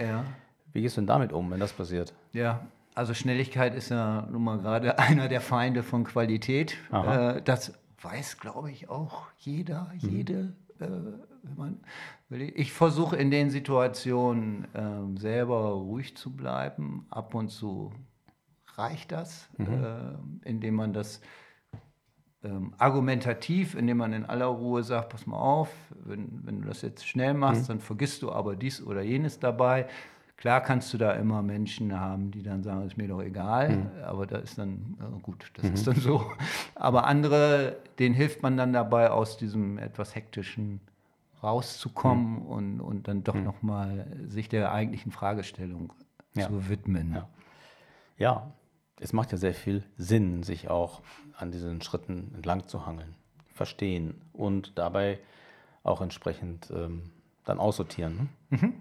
Wie 0.72 0.82
gehst 0.82 0.96
du 0.96 1.02
denn 1.02 1.06
damit 1.06 1.32
um, 1.32 1.50
wenn 1.52 1.60
das 1.60 1.72
passiert? 1.72 2.14
Ja, 2.32 2.66
also 2.94 3.14
Schnelligkeit 3.14 3.74
ist 3.74 3.90
ja 3.90 4.26
nun 4.30 4.42
mal 4.42 4.58
gerade 4.58 4.98
einer 4.98 5.28
der 5.28 5.40
Feinde 5.40 5.82
von 5.82 6.04
Qualität. 6.04 6.76
Äh, 6.92 7.42
das 7.42 7.74
weiß, 8.02 8.38
glaube 8.38 8.70
ich, 8.70 8.88
auch 8.88 9.26
jeder, 9.38 9.92
mhm. 9.94 10.08
jede. 10.10 10.34
Mhm. 10.34 10.56
Äh, 10.80 12.50
ich 12.54 12.72
versuche 12.72 13.16
in 13.16 13.30
den 13.30 13.50
Situationen 13.50 14.66
äh, 14.74 15.20
selber 15.20 15.72
ruhig 15.72 16.16
zu 16.16 16.34
bleiben. 16.34 17.06
Ab 17.10 17.34
und 17.34 17.50
zu 17.50 17.92
reicht 18.76 19.12
das, 19.12 19.48
mhm. 19.56 19.66
Äh, 19.66 20.48
indem 20.48 20.74
man 20.74 20.92
das 20.92 21.20
ähm, 22.42 22.74
argumentativ, 22.78 23.74
indem 23.74 23.98
man 23.98 24.12
in 24.12 24.24
aller 24.24 24.46
Ruhe 24.46 24.82
sagt, 24.82 25.10
pass 25.10 25.26
mal 25.26 25.38
auf, 25.38 25.70
wenn, 26.04 26.40
wenn 26.44 26.60
du 26.60 26.68
das 26.68 26.82
jetzt 26.82 27.06
schnell 27.06 27.34
machst, 27.34 27.62
mhm. 27.62 27.66
dann 27.68 27.80
vergisst 27.80 28.22
du 28.22 28.32
aber 28.32 28.56
dies 28.56 28.82
oder 28.82 29.02
jenes 29.02 29.38
dabei. 29.38 29.88
Klar 30.36 30.60
kannst 30.60 30.92
du 30.92 30.98
da 30.98 31.12
immer 31.12 31.42
Menschen 31.42 31.98
haben, 31.98 32.30
die 32.30 32.42
dann 32.42 32.62
sagen, 32.62 32.86
ist 32.86 32.96
mir 32.96 33.08
doch 33.08 33.22
egal, 33.22 33.76
mhm. 33.76 33.90
aber 34.04 34.26
da 34.26 34.38
ist 34.38 34.58
dann, 34.58 34.96
gut, 35.22 35.50
das 35.54 35.64
mhm. 35.64 35.74
ist 35.74 35.86
dann 35.86 35.96
so. 35.96 36.30
Aber 36.74 37.06
andere, 37.06 37.76
denen 37.98 38.14
hilft 38.14 38.42
man 38.42 38.56
dann 38.56 38.72
dabei, 38.72 39.10
aus 39.10 39.36
diesem 39.36 39.78
etwas 39.78 40.14
hektischen 40.14 40.80
rauszukommen 41.42 42.40
mhm. 42.40 42.46
und, 42.46 42.80
und 42.80 43.08
dann 43.08 43.22
doch 43.22 43.34
mhm. 43.34 43.44
nochmal 43.44 44.06
sich 44.26 44.48
der 44.48 44.72
eigentlichen 44.72 45.12
Fragestellung 45.12 45.92
ja. 46.34 46.48
zu 46.48 46.68
widmen. 46.68 47.12
Ja. 47.14 47.28
ja, 48.18 48.52
es 49.00 49.12
macht 49.12 49.32
ja 49.32 49.38
sehr 49.38 49.54
viel 49.54 49.84
Sinn, 49.96 50.42
sich 50.42 50.68
auch 50.68 51.02
an 51.36 51.52
diesen 51.52 51.80
Schritten 51.82 52.32
entlang 52.34 52.66
zu 52.66 52.86
hangeln, 52.86 53.14
verstehen 53.52 54.20
und 54.32 54.78
dabei 54.78 55.18
auch 55.82 56.00
entsprechend 56.00 56.70
ähm, 56.74 57.10
dann 57.44 57.58
aussortieren. 57.58 58.16
Ne? 58.50 58.58
Mhm. 58.58 58.74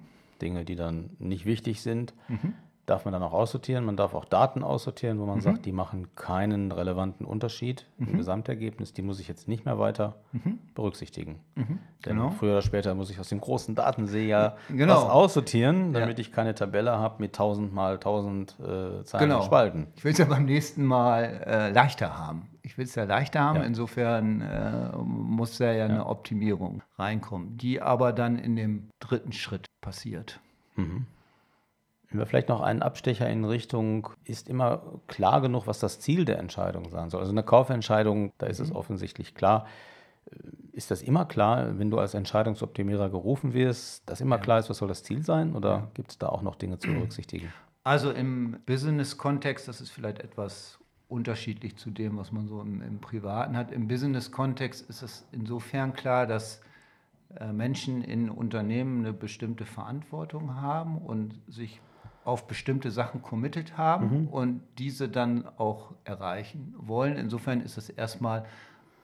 Dinge, 0.44 0.66
die 0.66 0.76
dann 0.76 1.12
nicht 1.20 1.46
wichtig 1.46 1.82
sind, 1.82 2.14
mhm. 2.28 2.54
darf 2.86 3.06
man 3.06 3.14
dann 3.14 3.24
auch 3.24 3.32
aussortieren. 3.34 3.86
Man 3.86 3.96
darf 3.96 4.14
auch 4.14 4.26
Daten 4.26 4.62
aussortieren, 4.62 5.20
wo 5.20 5.26
man 5.26 5.38
mhm. 5.38 5.42
sagt, 5.42 5.66
die 5.66 5.72
machen 5.72 6.14
keinen 6.16 6.72
relevanten 6.72 7.26
Unterschied 7.26 7.88
mhm. 7.98 8.10
im 8.10 8.18
Gesamtergebnis. 8.18 8.94
Die 8.94 9.02
muss 9.02 9.20
ich 9.20 9.28
jetzt 9.28 9.48
nicht 9.48 9.66
mehr 9.66 9.80
weiter 9.80 10.18
mhm. 10.34 10.60
berücksichtigen. 10.76 11.40
Mhm. 11.56 11.80
Denn 12.06 12.18
genau. 12.18 12.30
früher 12.32 12.52
oder 12.52 12.62
später 12.62 12.94
muss 12.94 13.10
ich 13.10 13.20
aus 13.20 13.30
dem 13.30 13.40
großen 13.40 13.74
Datensee 13.74 14.28
ja 14.28 14.58
genau. 14.70 14.96
was 14.96 15.10
aussortieren, 15.10 15.94
damit 15.94 16.18
ja. 16.18 16.22
ich 16.22 16.32
keine 16.32 16.54
Tabelle 16.54 16.92
habe 16.92 17.22
mit 17.22 17.34
1000 17.34 17.74
mal 17.74 17.94
1000 17.94 18.52
äh, 18.60 19.04
Zahlen 19.06 19.30
genau. 19.30 19.40
und 19.40 19.46
Spalten. 19.46 19.88
Ich 19.96 20.04
will 20.04 20.12
es 20.12 20.18
ja 20.18 20.26
beim 20.26 20.46
nächsten 20.46 20.86
Mal 20.86 21.44
äh, 21.48 21.72
leichter 21.72 22.18
haben 22.18 22.50
ich 22.64 22.78
will 22.78 22.86
es 22.86 22.96
ja 22.96 23.04
leichter 23.04 23.42
haben. 23.42 23.60
Ja. 23.60 23.64
Insofern 23.66 24.42
äh, 24.42 24.98
muss 24.98 25.58
da 25.58 25.66
ja, 25.66 25.74
ja, 25.74 25.86
eine 25.86 26.06
Optimierung 26.08 26.82
reinkommen, 26.98 27.58
die 27.58 27.82
aber 27.82 28.14
dann 28.14 28.40
in 28.40 28.56
dem 28.56 28.90
dritten 29.00 29.34
Schritt 29.34 29.68
passiert. 29.84 30.40
Mhm. 30.76 31.06
Wenn 32.10 32.20
wir 32.20 32.26
vielleicht 32.26 32.50
noch 32.50 32.62
einen 32.62 32.82
Abstecher 32.82 33.30
in 33.30 33.44
Richtung, 33.44 34.10
ist 34.24 34.50
immer 34.50 35.00
klar 35.08 35.42
genug, 35.42 35.68
was 35.68 35.80
das 35.80 36.00
Ziel 36.00 36.26
der 36.26 36.40
Entscheidung 36.40 36.90
sein 36.90 37.10
soll. 37.10 37.22
Also 37.22 37.32
eine 37.32 37.44
Kaufentscheidung, 37.44 38.32
da 38.38 38.48
ist 38.48 38.60
mhm. 38.60 38.66
es 38.66 38.72
offensichtlich 38.72 39.36
klar. 39.36 39.68
Äh, 40.32 40.38
ist 40.72 40.90
das 40.90 41.02
immer 41.02 41.26
klar, 41.26 41.78
wenn 41.78 41.92
du 41.92 42.00
als 42.00 42.14
Entscheidungsoptimierer 42.14 43.10
gerufen 43.10 43.54
wirst, 43.54 44.10
dass 44.10 44.22
immer 44.22 44.38
ja. 44.38 44.42
klar 44.42 44.60
ist, 44.60 44.70
was 44.70 44.78
soll 44.78 44.88
das 44.88 45.04
Ziel 45.04 45.24
sein? 45.24 45.56
Oder 45.56 45.90
gibt 45.94 46.12
es 46.12 46.18
da 46.18 46.30
auch 46.30 46.42
noch 46.42 46.56
Dinge 46.56 46.80
zu 46.80 46.88
berücksichtigen? 46.88 47.52
Also 47.84 48.12
im 48.12 48.58
Business-Kontext, 48.66 49.68
das 49.68 49.82
ist 49.82 49.90
vielleicht 49.90 50.20
etwas 50.20 50.80
unterschiedlich 51.10 51.76
zu 51.78 51.92
dem, 51.92 52.18
was 52.18 52.32
man 52.32 52.48
so 52.48 52.62
im, 52.62 52.82
im 52.82 53.00
Privaten 53.00 53.58
hat. 53.58 53.72
Im 53.72 53.88
Business-Kontext 53.88 54.90
ist 54.90 55.02
es 55.02 55.28
insofern 55.32 55.94
klar, 55.94 56.26
dass 56.26 56.62
Menschen 57.52 58.04
in 58.04 58.30
Unternehmen 58.30 59.00
eine 59.00 59.14
bestimmte 59.14 59.66
Verantwortung 59.66 60.56
haben 60.62 60.98
und 60.98 61.40
sich 61.48 61.82
auf 62.26 62.48
bestimmte 62.48 62.92
Sachen 62.92 63.22
committed 63.22 63.78
haben 63.78 64.22
mhm. 64.22 64.28
und 64.28 64.62
diese 64.78 65.10
dann 65.10 65.46
auch 65.58 65.94
erreichen 66.04 66.74
wollen. 66.78 67.18
Insofern 67.18 67.62
ist 67.62 67.78
es 67.78 67.90
erstmal 67.90 68.46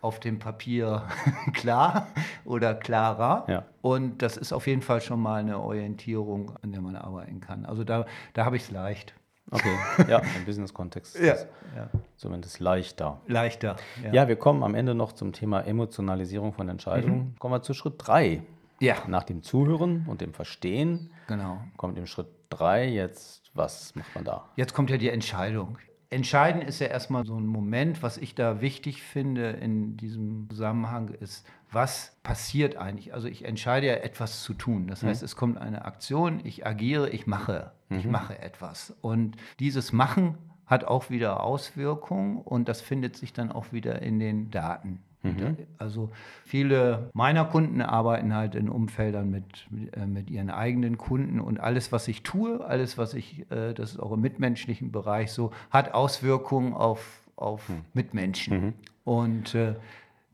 auf 0.02 0.20
dem 0.20 0.40
Papier 0.40 1.04
klar 1.54 2.08
oder 2.46 2.74
klarer. 2.74 3.46
Ja. 3.48 3.66
Und 3.82 4.22
das 4.22 4.38
ist 4.38 4.54
auf 4.54 4.68
jeden 4.68 4.82
Fall 4.82 5.02
schon 5.02 5.20
mal 5.20 5.42
eine 5.42 5.60
Orientierung, 5.60 6.54
an 6.62 6.72
der 6.72 6.82
man 6.82 6.96
arbeiten 6.96 7.42
kann. 7.42 7.66
Also 7.66 7.84
da, 7.84 8.06
da 8.34 8.46
habe 8.46 8.56
ich 8.56 8.64
es 8.64 8.72
leicht. 8.72 9.14
Okay, 9.52 9.76
ja, 10.08 10.22
im 10.38 10.46
Business-Kontext 10.46 11.16
ist 11.16 11.48
ja, 11.76 11.82
ja. 11.82 11.90
zumindest 12.18 12.60
leichter. 12.60 13.20
Leichter. 13.28 13.78
Ja. 14.04 14.14
ja. 14.14 14.28
wir 14.28 14.36
kommen 14.36 14.64
am 14.64 14.76
Ende 14.76 14.94
noch 14.94 15.14
zum 15.14 15.34
Thema 15.34 15.62
Emotionalisierung 15.62 16.54
von 16.54 16.70
Entscheidungen. 16.70 17.18
Mhm. 17.18 17.40
Kommen 17.40 17.56
wir 17.56 17.62
zu 17.62 17.74
Schritt 17.74 17.96
3. 17.98 18.44
Ja. 18.80 18.96
Nach 19.08 19.24
dem 19.24 19.44
Zuhören 19.44 20.06
und 20.08 20.22
dem 20.22 20.34
Verstehen 20.34 21.12
genau. 21.28 21.62
kommt 21.78 21.98
im 21.98 22.06
Schritt 22.06 22.28
3 22.50 22.88
jetzt, 22.88 23.52
was 23.54 23.94
macht 23.96 24.16
man 24.16 24.24
da? 24.24 24.46
Jetzt 24.56 24.74
kommt 24.74 24.90
ja 24.90 24.98
die 24.98 25.10
Entscheidung. 25.10 25.78
Entscheidend 26.12 26.64
ist 26.64 26.80
ja 26.80 26.88
erstmal 26.88 27.26
so 27.26 27.36
ein 27.36 27.46
Moment, 27.46 28.02
was 28.02 28.18
ich 28.18 28.34
da 28.34 28.62
wichtig 28.62 29.04
finde 29.04 29.52
in 29.52 29.96
diesem 29.98 30.48
Zusammenhang, 30.50 31.10
ist, 31.10 31.46
was 31.72 32.18
passiert 32.24 32.78
eigentlich? 32.78 33.14
Also 33.14 33.28
ich 33.28 33.46
entscheide 33.46 33.88
ja 33.88 33.96
etwas 33.96 34.44
zu 34.44 34.54
tun. 34.54 34.88
Das 34.88 35.04
heißt, 35.04 35.22
mhm. 35.22 35.26
es 35.26 35.36
kommt 35.36 35.58
eine 35.58 35.86
Aktion, 35.86 36.42
ich 36.44 36.66
agiere, 36.66 37.10
ich 37.10 37.28
mache, 37.28 37.72
mhm. 37.90 38.00
ich 38.00 38.06
mache 38.06 38.40
etwas. 38.40 38.96
Und 39.02 39.36
dieses 39.60 39.94
Machen 39.94 40.38
hat 40.66 40.84
auch 40.84 41.10
wieder 41.10 41.44
Auswirkungen 41.44 42.38
und 42.38 42.70
das 42.70 42.82
findet 42.82 43.18
sich 43.18 43.34
dann 43.34 43.52
auch 43.52 43.72
wieder 43.72 44.02
in 44.02 44.20
den 44.20 44.52
Daten. 44.52 45.00
Mhm. 45.22 45.58
Also 45.78 46.10
viele 46.46 47.10
meiner 47.14 47.44
Kunden 47.46 47.82
arbeiten 47.82 48.34
halt 48.34 48.56
in 48.56 48.70
Umfeldern 48.70 49.30
mit, 49.30 49.68
äh, 49.92 50.06
mit 50.06 50.30
ihren 50.30 50.50
eigenen 50.50 50.98
Kunden 50.98 51.42
und 51.42 51.60
alles, 51.60 51.92
was 51.92 52.08
ich 52.08 52.24
tue, 52.24 52.64
alles, 52.66 52.98
was 52.98 53.14
ich, 53.14 53.52
äh, 53.52 53.74
das 53.74 53.92
ist 53.92 54.00
auch 54.00 54.14
im 54.14 54.22
mitmenschlichen 54.22 54.92
Bereich 54.92 55.32
so, 55.32 55.52
hat 55.72 55.94
Auswirkungen 55.94 56.74
auf, 56.74 57.22
auf 57.36 57.68
mhm. 57.68 57.82
Mitmenschen. 57.94 58.66
Mhm. 58.66 58.74
Und 59.04 59.56
äh, 59.56 59.76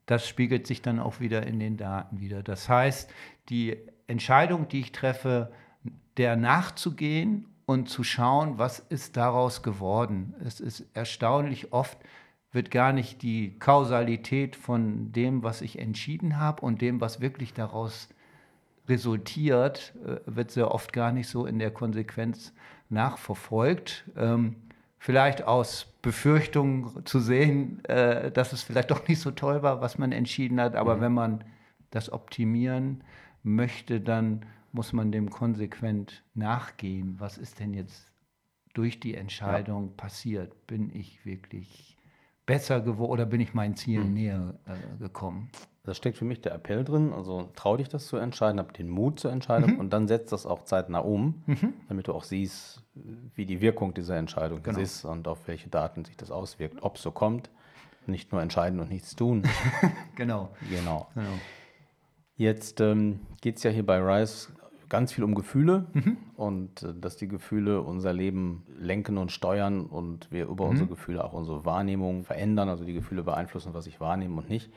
das 0.05 0.27
spiegelt 0.27 0.67
sich 0.67 0.81
dann 0.81 0.99
auch 0.99 1.19
wieder 1.19 1.45
in 1.45 1.59
den 1.59 1.77
Daten 1.77 2.19
wieder. 2.19 2.43
Das 2.43 2.69
heißt, 2.69 3.11
die 3.49 3.77
Entscheidung, 4.07 4.67
die 4.67 4.81
ich 4.81 4.91
treffe, 4.91 5.51
der 6.17 6.35
nachzugehen 6.35 7.47
und 7.65 7.89
zu 7.89 8.03
schauen, 8.03 8.57
was 8.57 8.79
ist 8.79 9.17
daraus 9.17 9.63
geworden. 9.63 10.35
Es 10.45 10.59
ist 10.59 10.85
erstaunlich 10.93 11.73
oft, 11.73 11.97
wird 12.51 12.71
gar 12.71 12.93
nicht 12.93 13.21
die 13.21 13.57
Kausalität 13.59 14.55
von 14.55 15.11
dem, 15.11 15.43
was 15.43 15.61
ich 15.61 15.79
entschieden 15.79 16.37
habe 16.37 16.61
und 16.61 16.81
dem, 16.81 17.01
was 17.01 17.19
wirklich 17.19 17.53
daraus 17.53 18.07
resultiert, 18.87 19.93
äh, 20.05 20.19
wird 20.25 20.51
sehr 20.51 20.71
oft 20.71 20.93
gar 20.93 21.11
nicht 21.11 21.27
so 21.27 21.45
in 21.45 21.59
der 21.59 21.71
Konsequenz 21.71 22.53
nachverfolgt. 22.89 24.05
Vielleicht 24.97 25.43
aus 25.43 25.87
Befürchtung 26.01 27.05
zu 27.05 27.19
sehen, 27.19 27.83
äh, 27.85 28.31
dass 28.31 28.53
es 28.53 28.63
vielleicht 28.63 28.91
doch 28.91 29.07
nicht 29.07 29.19
so 29.19 29.31
toll 29.31 29.61
war, 29.63 29.81
was 29.81 29.97
man 29.97 30.11
entschieden 30.11 30.59
hat. 30.59 30.75
Aber 30.75 30.97
mhm. 30.97 31.01
wenn 31.01 31.13
man 31.13 31.43
das 31.91 32.11
optimieren 32.11 33.03
möchte, 33.43 34.01
dann 34.01 34.45
muss 34.71 34.93
man 34.93 35.11
dem 35.11 35.29
konsequent 35.29 36.23
nachgehen. 36.33 37.15
Was 37.19 37.37
ist 37.37 37.59
denn 37.59 37.73
jetzt 37.73 38.11
durch 38.73 38.99
die 38.99 39.15
Entscheidung 39.15 39.87
ja. 39.87 39.93
passiert? 39.95 40.67
Bin 40.67 40.93
ich 40.93 41.25
wirklich 41.25 41.94
besser 42.45 42.81
geworden 42.81 43.11
oder 43.11 43.25
bin 43.25 43.41
ich 43.41 43.53
meinen 43.53 43.75
Zielen 43.75 44.09
mhm. 44.09 44.13
näher 44.13 44.53
äh, 44.65 44.99
gekommen? 44.99 45.49
Da 45.83 45.93
steckt 45.93 46.17
für 46.17 46.25
mich 46.25 46.41
der 46.41 46.53
Appell 46.53 46.83
drin, 46.83 47.13
also 47.13 47.51
trau 47.55 47.77
dich 47.77 47.89
das 47.89 48.07
zu 48.07 48.17
entscheiden, 48.17 48.59
hab 48.59 48.73
den 48.73 48.89
Mut 48.89 49.19
zur 49.19 49.31
Entscheidung 49.31 49.73
mhm. 49.73 49.79
und 49.79 49.93
dann 49.93 50.07
setzt 50.07 50.31
das 50.31 50.47
auch 50.47 50.63
zeitnah 50.63 50.99
um, 50.99 51.43
mhm. 51.45 51.73
damit 51.87 52.07
du 52.07 52.13
auch 52.13 52.23
siehst, 52.23 52.83
wie 53.35 53.45
die 53.45 53.61
Wirkung 53.61 53.93
dieser 53.93 54.17
Entscheidung 54.17 54.63
genau. 54.63 54.79
ist 54.79 55.05
und 55.05 55.27
auf 55.27 55.47
welche 55.47 55.69
Daten 55.69 56.03
sich 56.03 56.17
das 56.17 56.31
auswirkt, 56.31 56.81
ob 56.81 56.95
es 56.95 57.03
so 57.03 57.11
kommt. 57.11 57.51
Nicht 58.07 58.31
nur 58.31 58.41
entscheiden 58.41 58.79
und 58.79 58.89
nichts 58.89 59.15
tun. 59.15 59.43
genau. 60.15 60.49
genau. 60.69 61.07
genau. 61.13 61.27
Jetzt 62.35 62.81
ähm, 62.81 63.21
geht 63.41 63.57
es 63.57 63.63
ja 63.63 63.71
hier 63.71 63.85
bei 63.85 63.97
Rise 63.99 64.49
ganz 64.89 65.11
viel 65.11 65.23
um 65.23 65.35
Gefühle 65.35 65.87
mhm. 65.93 66.17
und 66.35 66.83
äh, 66.83 66.93
dass 66.99 67.17
die 67.17 67.27
Gefühle 67.27 67.81
unser 67.81 68.13
Leben 68.13 68.63
lenken 68.77 69.17
und 69.17 69.31
steuern 69.31 69.85
und 69.85 70.31
wir 70.31 70.47
über 70.47 70.65
mhm. 70.65 70.71
unsere 70.71 70.89
Gefühle 70.89 71.23
auch 71.23 71.33
unsere 71.33 71.65
Wahrnehmung 71.65 72.23
verändern, 72.23 72.69
also 72.69 72.83
die 72.83 72.93
Gefühle 72.93 73.23
beeinflussen, 73.23 73.73
was 73.73 73.87
ich 73.87 73.99
wahrnehme 73.99 74.37
und 74.37 74.49
nicht. 74.49 74.71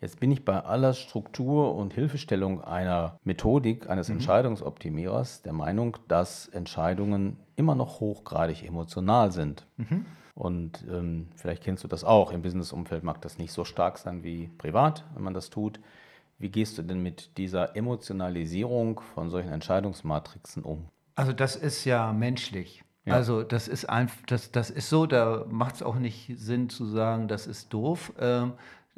Jetzt 0.00 0.20
bin 0.20 0.30
ich 0.30 0.44
bei 0.44 0.60
aller 0.60 0.94
Struktur 0.94 1.74
und 1.74 1.92
Hilfestellung 1.92 2.62
einer 2.62 3.18
Methodik 3.24 3.90
eines 3.90 4.08
mhm. 4.08 4.16
Entscheidungsoptimierers 4.16 5.42
der 5.42 5.52
Meinung, 5.52 5.96
dass 6.06 6.46
Entscheidungen 6.48 7.36
immer 7.56 7.74
noch 7.74 7.98
hochgradig 7.98 8.64
emotional 8.64 9.32
sind. 9.32 9.66
Mhm. 9.76 10.06
Und 10.34 10.86
ähm, 10.88 11.26
vielleicht 11.34 11.64
kennst 11.64 11.82
du 11.82 11.88
das 11.88 12.04
auch. 12.04 12.30
Im 12.30 12.42
Businessumfeld 12.42 13.02
mag 13.02 13.20
das 13.22 13.38
nicht 13.38 13.52
so 13.52 13.64
stark 13.64 13.98
sein 13.98 14.22
wie 14.22 14.50
privat, 14.56 15.04
wenn 15.14 15.24
man 15.24 15.34
das 15.34 15.50
tut. 15.50 15.80
Wie 16.38 16.50
gehst 16.50 16.78
du 16.78 16.82
denn 16.82 17.02
mit 17.02 17.36
dieser 17.36 17.76
Emotionalisierung 17.76 19.00
von 19.14 19.28
solchen 19.30 19.50
Entscheidungsmatrixen 19.50 20.62
um? 20.62 20.88
Also 21.16 21.32
das 21.32 21.56
ist 21.56 21.84
ja 21.84 22.12
menschlich. 22.12 22.84
Ja. 23.04 23.14
Also 23.14 23.42
das 23.42 23.66
ist 23.66 23.86
einfach, 23.86 24.18
das, 24.26 24.52
das 24.52 24.70
ist 24.70 24.88
so, 24.88 25.06
da 25.06 25.46
macht 25.50 25.76
es 25.76 25.82
auch 25.82 25.96
nicht 25.96 26.32
Sinn 26.36 26.68
zu 26.68 26.86
sagen, 26.86 27.26
das 27.26 27.46
ist 27.46 27.72
doof. 27.72 28.12
Ähm, 28.20 28.52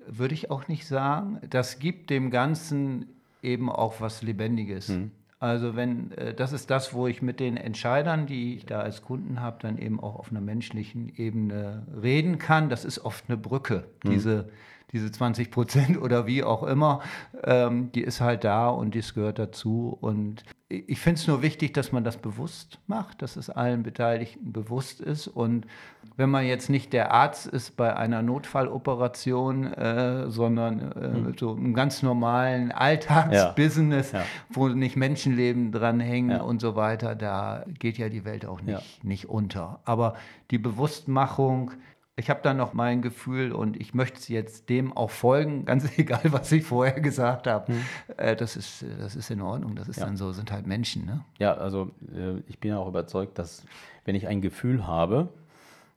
würde 0.06 0.35
ich 0.35 0.50
auch 0.50 0.68
nicht 0.68 0.87
sagen. 0.87 1.40
Das 1.49 1.78
gibt 1.78 2.11
dem 2.11 2.30
Ganzen 2.30 3.06
eben 3.42 3.70
auch 3.70 4.00
was 4.00 4.23
Lebendiges. 4.23 4.88
Mhm. 4.88 5.12
Also 5.38 5.75
wenn, 5.75 6.12
äh, 6.12 6.35
das 6.35 6.52
ist 6.52 6.70
das, 6.70 6.92
wo 6.92 7.06
ich 7.06 7.23
mit 7.23 7.40
den 7.40 7.56
Entscheidern, 7.56 8.26
die 8.26 8.56
ich 8.56 8.66
da 8.66 8.80
als 8.80 9.02
Kunden 9.02 9.40
habe, 9.40 9.59
dann 9.61 9.78
eben 9.78 9.99
auch 9.99 10.16
auf 10.16 10.30
einer 10.30 10.42
menschlichen 10.42 11.11
Ebene 11.16 11.87
reden 12.02 12.38
kann. 12.38 12.68
Das 12.68 12.85
ist 12.85 12.99
oft 12.99 13.25
eine 13.28 13.38
Brücke, 13.38 13.85
mhm. 14.04 14.11
diese 14.11 14.49
diese 14.92 15.11
20 15.11 15.50
Prozent 15.50 15.99
oder 16.02 16.26
wie 16.26 16.42
auch 16.42 16.62
immer, 16.62 17.00
ähm, 17.44 17.92
die 17.92 18.02
ist 18.02 18.20
halt 18.20 18.44
da 18.44 18.68
und 18.68 18.94
das 18.94 19.14
gehört 19.14 19.38
dazu. 19.38 19.97
Und 20.00 20.44
ich 20.68 21.00
finde 21.00 21.20
es 21.20 21.26
nur 21.26 21.42
wichtig, 21.42 21.75
dass 21.75 21.90
man 21.90 22.04
das 22.04 22.16
bewusst 22.16 22.78
macht, 22.87 23.23
dass 23.23 23.37
es 23.37 23.50
allen 23.50 23.82
Beteiligten 23.82 24.52
bewusst 24.52 25.00
ist. 25.00 25.26
Und 25.26 25.66
wenn 26.16 26.30
man 26.30 26.47
jetzt 26.47 26.70
nicht 26.70 26.92
der 26.92 27.12
Arzt 27.12 27.47
ist 27.47 27.76
bei 27.76 27.97
einer 27.97 28.23
Notfalloperation, 28.23 29.73
äh, 29.73 30.30
sondern 30.30 30.92
äh, 30.92 31.09
mhm. 31.09 31.35
so 31.38 31.54
im 31.54 31.75
ganz 31.75 32.04
normalen 32.04 32.70
Alltagsbusiness, 32.70 34.12
ja. 34.12 34.20
ja. 34.20 34.25
wo 34.50 34.68
nicht 34.68 34.97
Menschenleben 34.97 35.73
dranhängen 35.73 36.30
ja. 36.30 36.42
und 36.42 36.61
so 36.61 36.76
weiter, 36.76 37.16
da 37.16 37.64
geht 37.78 37.99
ja 37.99 38.09
die 38.09 38.25
Welt 38.25 38.47
auch 38.47 38.62
nicht, 38.62 39.02
nicht 39.02 39.28
unter. 39.28 39.80
Aber 39.85 40.14
die 40.52 40.59
Bewusstmachung, 40.59 41.73
ich 42.20 42.28
habe 42.30 42.40
da 42.42 42.54
noch 42.54 42.74
mein 42.74 43.02
Gefühl 43.02 43.52
und 43.52 43.80
ich 43.80 43.94
möchte 43.94 44.32
jetzt 44.32 44.68
dem 44.68 44.96
auch 44.96 45.10
folgen, 45.10 45.64
ganz 45.64 45.98
egal, 45.98 46.20
was 46.24 46.52
ich 46.52 46.64
vorher 46.64 47.00
gesagt 47.00 47.46
habe. 47.46 47.72
Hm. 47.72 47.80
Äh, 48.16 48.36
das, 48.36 48.56
ist, 48.56 48.84
das 48.98 49.16
ist 49.16 49.30
in 49.30 49.40
Ordnung, 49.40 49.74
das 49.74 49.88
ist 49.88 49.98
ja. 49.98 50.06
dann 50.06 50.16
so, 50.16 50.32
sind 50.32 50.52
halt 50.52 50.66
Menschen. 50.66 51.06
Ne? 51.06 51.24
Ja, 51.38 51.54
also 51.54 51.90
äh, 52.14 52.38
ich 52.46 52.61
bin 52.61 52.72
auch 52.74 52.87
überzeugt, 52.87 53.38
dass 53.38 53.64
wenn 54.04 54.14
ich 54.14 54.28
ein 54.28 54.40
Gefühl 54.42 54.87
habe 54.87 55.28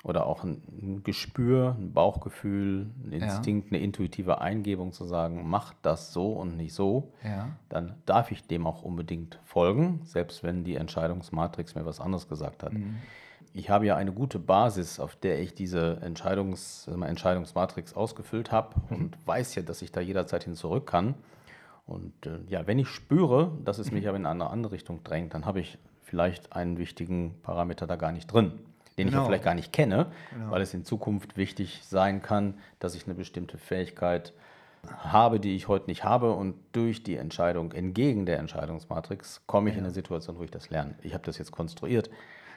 oder 0.03 0.25
auch 0.25 0.43
ein 0.43 1.01
Gespür, 1.03 1.75
ein 1.77 1.93
Bauchgefühl, 1.93 2.88
ein 3.05 3.12
Instinkt, 3.12 3.71
ja. 3.71 3.77
eine 3.77 3.83
intuitive 3.83 4.41
Eingebung 4.41 4.91
zu 4.91 5.05
sagen, 5.05 5.43
mach 5.45 5.73
das 5.81 6.13
so 6.13 6.33
und 6.33 6.57
nicht 6.57 6.73
so, 6.73 7.12
ja. 7.23 7.49
dann 7.69 7.95
darf 8.05 8.31
ich 8.31 8.45
dem 8.47 8.65
auch 8.65 8.81
unbedingt 8.81 9.39
folgen, 9.45 10.01
selbst 10.05 10.43
wenn 10.43 10.63
die 10.63 10.75
Entscheidungsmatrix 10.75 11.75
mir 11.75 11.86
was 11.86 11.99
anderes 11.99 12.27
gesagt 12.27 12.63
hat. 12.63 12.73
Mhm 12.73 12.97
ich 13.53 13.69
habe 13.69 13.85
ja 13.85 13.95
eine 13.95 14.11
gute 14.11 14.39
Basis, 14.39 14.99
auf 14.99 15.15
der 15.15 15.39
ich 15.39 15.53
diese 15.53 15.99
Entscheidungs, 16.01 16.87
Entscheidungsmatrix 16.87 17.93
ausgefüllt 17.93 18.51
habe 18.51 18.75
mhm. 18.89 18.95
und 18.95 19.27
weiß 19.27 19.55
ja, 19.55 19.61
dass 19.61 19.81
ich 19.81 19.91
da 19.91 20.01
jederzeit 20.01 20.43
hin 20.43 20.55
zurück 20.55 20.87
kann. 20.87 21.13
Und 21.85 22.25
äh, 22.25 22.39
ja, 22.47 22.65
wenn 22.65 22.79
ich 22.79 22.87
spüre, 22.87 23.51
dass 23.63 23.77
es 23.77 23.91
mich 23.91 24.03
mhm. 24.03 24.09
aber 24.09 24.17
in 24.17 24.25
eine 24.25 24.49
andere 24.49 24.73
Richtung 24.73 25.03
drängt, 25.03 25.33
dann 25.33 25.45
habe 25.45 25.59
ich 25.59 25.77
vielleicht 26.01 26.53
einen 26.53 26.77
wichtigen 26.77 27.35
Parameter 27.43 27.85
da 27.85 27.95
gar 27.95 28.11
nicht 28.11 28.27
drin, 28.27 28.53
den 28.97 29.07
genau. 29.07 29.21
ich 29.21 29.27
vielleicht 29.27 29.43
gar 29.43 29.55
nicht 29.55 29.71
kenne, 29.71 30.07
genau. 30.31 30.51
weil 30.51 30.61
es 30.61 30.73
in 30.73 30.83
Zukunft 30.83 31.37
wichtig 31.37 31.81
sein 31.83 32.21
kann, 32.21 32.55
dass 32.79 32.95
ich 32.95 33.05
eine 33.05 33.13
bestimmte 33.13 33.57
Fähigkeit 33.57 34.33
habe, 34.97 35.39
die 35.39 35.55
ich 35.55 35.67
heute 35.67 35.87
nicht 35.87 36.03
habe 36.03 36.33
und 36.33 36.55
durch 36.71 37.03
die 37.03 37.15
Entscheidung 37.15 37.71
entgegen 37.71 38.25
der 38.25 38.39
Entscheidungsmatrix 38.39 39.41
komme 39.47 39.69
ich 39.69 39.75
ja. 39.75 39.79
in 39.79 39.85
eine 39.85 39.93
Situation, 39.93 40.37
wo 40.37 40.43
ich 40.43 40.51
das 40.51 40.69
lerne. 40.69 40.95
Ich 41.03 41.13
habe 41.13 41.23
das 41.23 41.37
jetzt 41.37 41.51
konstruiert 41.51 42.09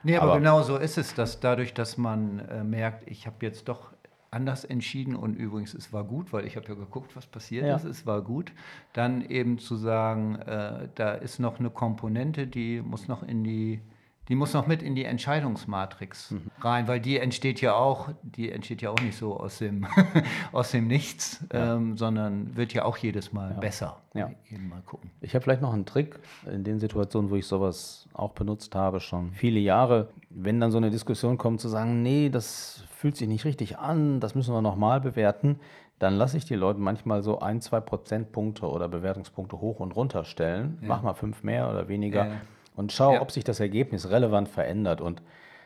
Nee, 0.06 0.18
aber, 0.18 0.32
aber 0.32 0.38
genau 0.38 0.62
so 0.62 0.76
ist 0.76 0.98
es, 0.98 1.14
dass 1.14 1.40
dadurch, 1.40 1.74
dass 1.74 1.98
man 1.98 2.38
äh, 2.38 2.62
merkt, 2.62 3.10
ich 3.10 3.26
habe 3.26 3.36
jetzt 3.40 3.68
doch 3.68 3.92
anders 4.30 4.64
entschieden 4.64 5.16
und 5.16 5.34
übrigens, 5.34 5.74
es 5.74 5.92
war 5.92 6.04
gut, 6.04 6.32
weil 6.32 6.46
ich 6.46 6.54
habe 6.54 6.68
ja 6.68 6.74
geguckt, 6.74 7.16
was 7.16 7.26
passiert 7.26 7.66
ja. 7.66 7.74
ist, 7.74 7.84
es 7.84 8.06
war 8.06 8.22
gut, 8.22 8.52
dann 8.92 9.28
eben 9.28 9.58
zu 9.58 9.74
sagen, 9.74 10.36
äh, 10.36 10.88
da 10.94 11.14
ist 11.14 11.40
noch 11.40 11.58
eine 11.58 11.70
Komponente, 11.70 12.46
die 12.46 12.80
muss 12.82 13.08
noch 13.08 13.24
in 13.24 13.42
die 13.42 13.80
die 14.28 14.34
muss 14.34 14.54
noch 14.54 14.66
mit 14.66 14.82
in 14.82 14.94
die 14.94 15.04
Entscheidungsmatrix 15.04 16.32
mhm. 16.32 16.50
rein, 16.60 16.88
weil 16.88 17.00
die 17.00 17.18
entsteht 17.18 17.60
ja 17.60 17.74
auch, 17.74 18.08
die 18.22 18.50
entsteht 18.50 18.82
ja 18.82 18.90
auch 18.90 19.00
nicht 19.00 19.16
so 19.16 19.38
aus 19.38 19.58
dem, 19.58 19.86
aus 20.52 20.72
dem 20.72 20.88
Nichts, 20.88 21.44
ja. 21.52 21.76
ähm, 21.76 21.96
sondern 21.96 22.56
wird 22.56 22.72
ja 22.72 22.84
auch 22.84 22.96
jedes 22.96 23.32
Mal 23.32 23.52
ja. 23.52 23.60
besser. 23.60 24.02
Ja. 24.14 24.30
Mal 24.68 24.82
gucken. 24.84 25.10
Ich 25.20 25.34
habe 25.34 25.42
vielleicht 25.42 25.62
noch 25.62 25.72
einen 25.72 25.86
Trick 25.86 26.18
in 26.50 26.64
den 26.64 26.78
Situationen, 26.80 27.30
wo 27.30 27.36
ich 27.36 27.46
sowas 27.46 28.08
auch 28.14 28.32
benutzt 28.32 28.74
habe, 28.74 29.00
schon 29.00 29.32
viele 29.32 29.60
Jahre, 29.60 30.08
wenn 30.30 30.58
dann 30.60 30.70
so 30.70 30.78
eine 30.78 30.90
Diskussion 30.90 31.38
kommt, 31.38 31.60
zu 31.60 31.68
sagen, 31.68 32.02
nee, 32.02 32.28
das 32.28 32.84
fühlt 32.90 33.16
sich 33.16 33.28
nicht 33.28 33.44
richtig 33.44 33.78
an, 33.78 34.20
das 34.20 34.34
müssen 34.34 34.54
wir 34.54 34.62
nochmal 34.62 35.00
bewerten, 35.00 35.60
dann 35.98 36.14
lasse 36.14 36.36
ich 36.36 36.44
die 36.44 36.56
Leute 36.56 36.80
manchmal 36.80 37.22
so 37.22 37.38
ein, 37.40 37.60
zwei 37.60 37.80
Prozentpunkte 37.80 38.66
oder 38.66 38.88
Bewertungspunkte 38.88 39.60
hoch 39.60 39.80
und 39.80 39.96
runter 39.96 40.24
stellen. 40.24 40.78
Mach 40.82 41.02
mal 41.02 41.14
fünf 41.14 41.42
mehr 41.42 41.70
oder 41.70 41.88
weniger 41.88 42.32
und 42.76 42.92
schau, 42.92 43.14
ja. 43.14 43.22
ob 43.22 43.32
sich 43.32 43.42
das 43.42 43.58
Ergebnis 43.58 44.10
relevant 44.10 44.48
verändert. 44.48 45.00
Und 45.00 45.22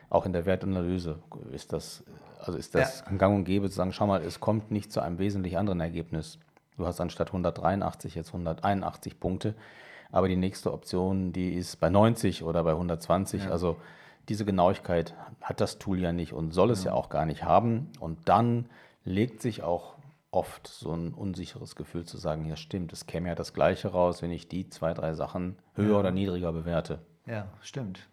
auch 0.09 0.25
in 0.25 0.33
der 0.33 0.45
Wertanalyse 0.45 1.19
ist 1.51 1.73
das, 1.73 2.03
also 2.39 2.57
ist 2.57 2.73
das 2.73 3.03
ja. 3.05 3.17
gang 3.17 3.35
und 3.35 3.43
gäbe 3.43 3.69
zu 3.69 3.75
sagen, 3.75 3.93
schau 3.93 4.07
mal, 4.07 4.21
es 4.21 4.39
kommt 4.39 4.71
nicht 4.71 4.91
zu 4.91 5.01
einem 5.01 5.19
wesentlich 5.19 5.57
anderen 5.57 5.81
Ergebnis. 5.81 6.39
Du 6.77 6.87
hast 6.87 6.99
anstatt 6.99 7.27
183 7.27 8.15
jetzt 8.15 8.29
181 8.29 9.19
Punkte, 9.19 9.53
aber 10.11 10.27
die 10.27 10.37
nächste 10.37 10.73
Option, 10.73 11.33
die 11.33 11.53
ist 11.53 11.79
bei 11.79 11.89
90 11.89 12.43
oder 12.43 12.63
bei 12.63 12.71
120. 12.71 13.45
Ja. 13.45 13.51
Also 13.51 13.77
diese 14.29 14.45
Genauigkeit 14.45 15.13
hat 15.41 15.61
das 15.61 15.77
Tool 15.77 15.99
ja 15.99 16.13
nicht 16.13 16.33
und 16.33 16.53
soll 16.53 16.71
es 16.71 16.83
ja, 16.83 16.91
ja 16.91 16.97
auch 16.97 17.09
gar 17.09 17.25
nicht 17.25 17.43
haben. 17.43 17.89
Und 17.99 18.29
dann 18.29 18.65
legt 19.03 19.41
sich 19.41 19.63
auch 19.63 19.95
oft 20.31 20.67
so 20.67 20.93
ein 20.93 21.13
unsicheres 21.13 21.75
Gefühl 21.75 22.05
zu 22.05 22.17
sagen, 22.17 22.45
ja 22.45 22.55
stimmt, 22.55 22.93
es 22.93 23.05
käme 23.05 23.29
ja 23.29 23.35
das 23.35 23.53
gleiche 23.53 23.89
raus, 23.89 24.21
wenn 24.21 24.31
ich 24.31 24.47
die 24.47 24.69
zwei, 24.69 24.93
drei 24.93 25.13
Sachen 25.13 25.57
höher 25.75 25.91
ja. 25.91 25.99
oder 25.99 26.11
niedriger 26.11 26.53
bewerte. 26.53 26.99
Ja, 27.25 27.47
stimmt. 27.61 28.07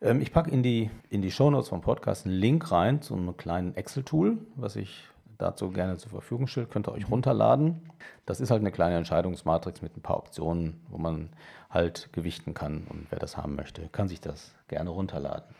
Ähm, 0.00 0.20
ich 0.20 0.32
packe 0.32 0.50
in 0.50 0.62
die, 0.62 0.90
in 1.10 1.22
die 1.22 1.30
Shownotes 1.30 1.68
vom 1.68 1.80
Podcast 1.80 2.26
einen 2.26 2.36
Link 2.36 2.70
rein 2.70 3.02
zu 3.02 3.14
einem 3.14 3.36
kleinen 3.36 3.74
Excel-Tool, 3.74 4.38
was 4.54 4.76
ich 4.76 5.04
dazu 5.38 5.70
gerne 5.70 5.96
zur 5.96 6.10
Verfügung 6.10 6.46
stelle. 6.46 6.66
Könnt 6.66 6.88
ihr 6.88 6.92
euch 6.92 7.10
runterladen. 7.10 7.90
Das 8.26 8.40
ist 8.40 8.50
halt 8.50 8.60
eine 8.60 8.70
kleine 8.70 8.96
Entscheidungsmatrix 8.96 9.82
mit 9.82 9.96
ein 9.96 10.02
paar 10.02 10.18
Optionen, 10.18 10.80
wo 10.88 10.98
man 10.98 11.30
halt 11.68 12.10
gewichten 12.12 12.54
kann. 12.54 12.86
Und 12.88 13.08
wer 13.10 13.18
das 13.18 13.36
haben 13.36 13.56
möchte, 13.56 13.88
kann 13.88 14.08
sich 14.08 14.20
das 14.20 14.54
gerne 14.68 14.90
runterladen. 14.90 15.54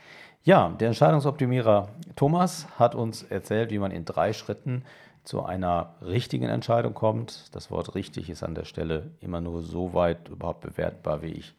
Ja, 0.44 0.68
der 0.68 0.88
Entscheidungsoptimierer 0.88 1.88
Thomas 2.16 2.68
hat 2.78 2.94
uns 2.94 3.22
erzählt, 3.22 3.70
wie 3.70 3.78
man 3.78 3.90
in 3.90 4.04
drei 4.04 4.32
Schritten 4.32 4.84
zu 5.24 5.44
einer 5.44 5.94
richtigen 6.02 6.48
Entscheidung 6.48 6.94
kommt. 6.94 7.54
Das 7.54 7.70
Wort 7.70 7.94
richtig 7.94 8.30
ist 8.30 8.42
an 8.42 8.54
der 8.54 8.64
Stelle 8.64 9.10
immer 9.20 9.40
nur 9.40 9.62
so 9.62 9.94
weit 9.94 10.28
überhaupt 10.28 10.60
bewertbar, 10.60 11.22
wie 11.22 11.32
ich 11.32 11.54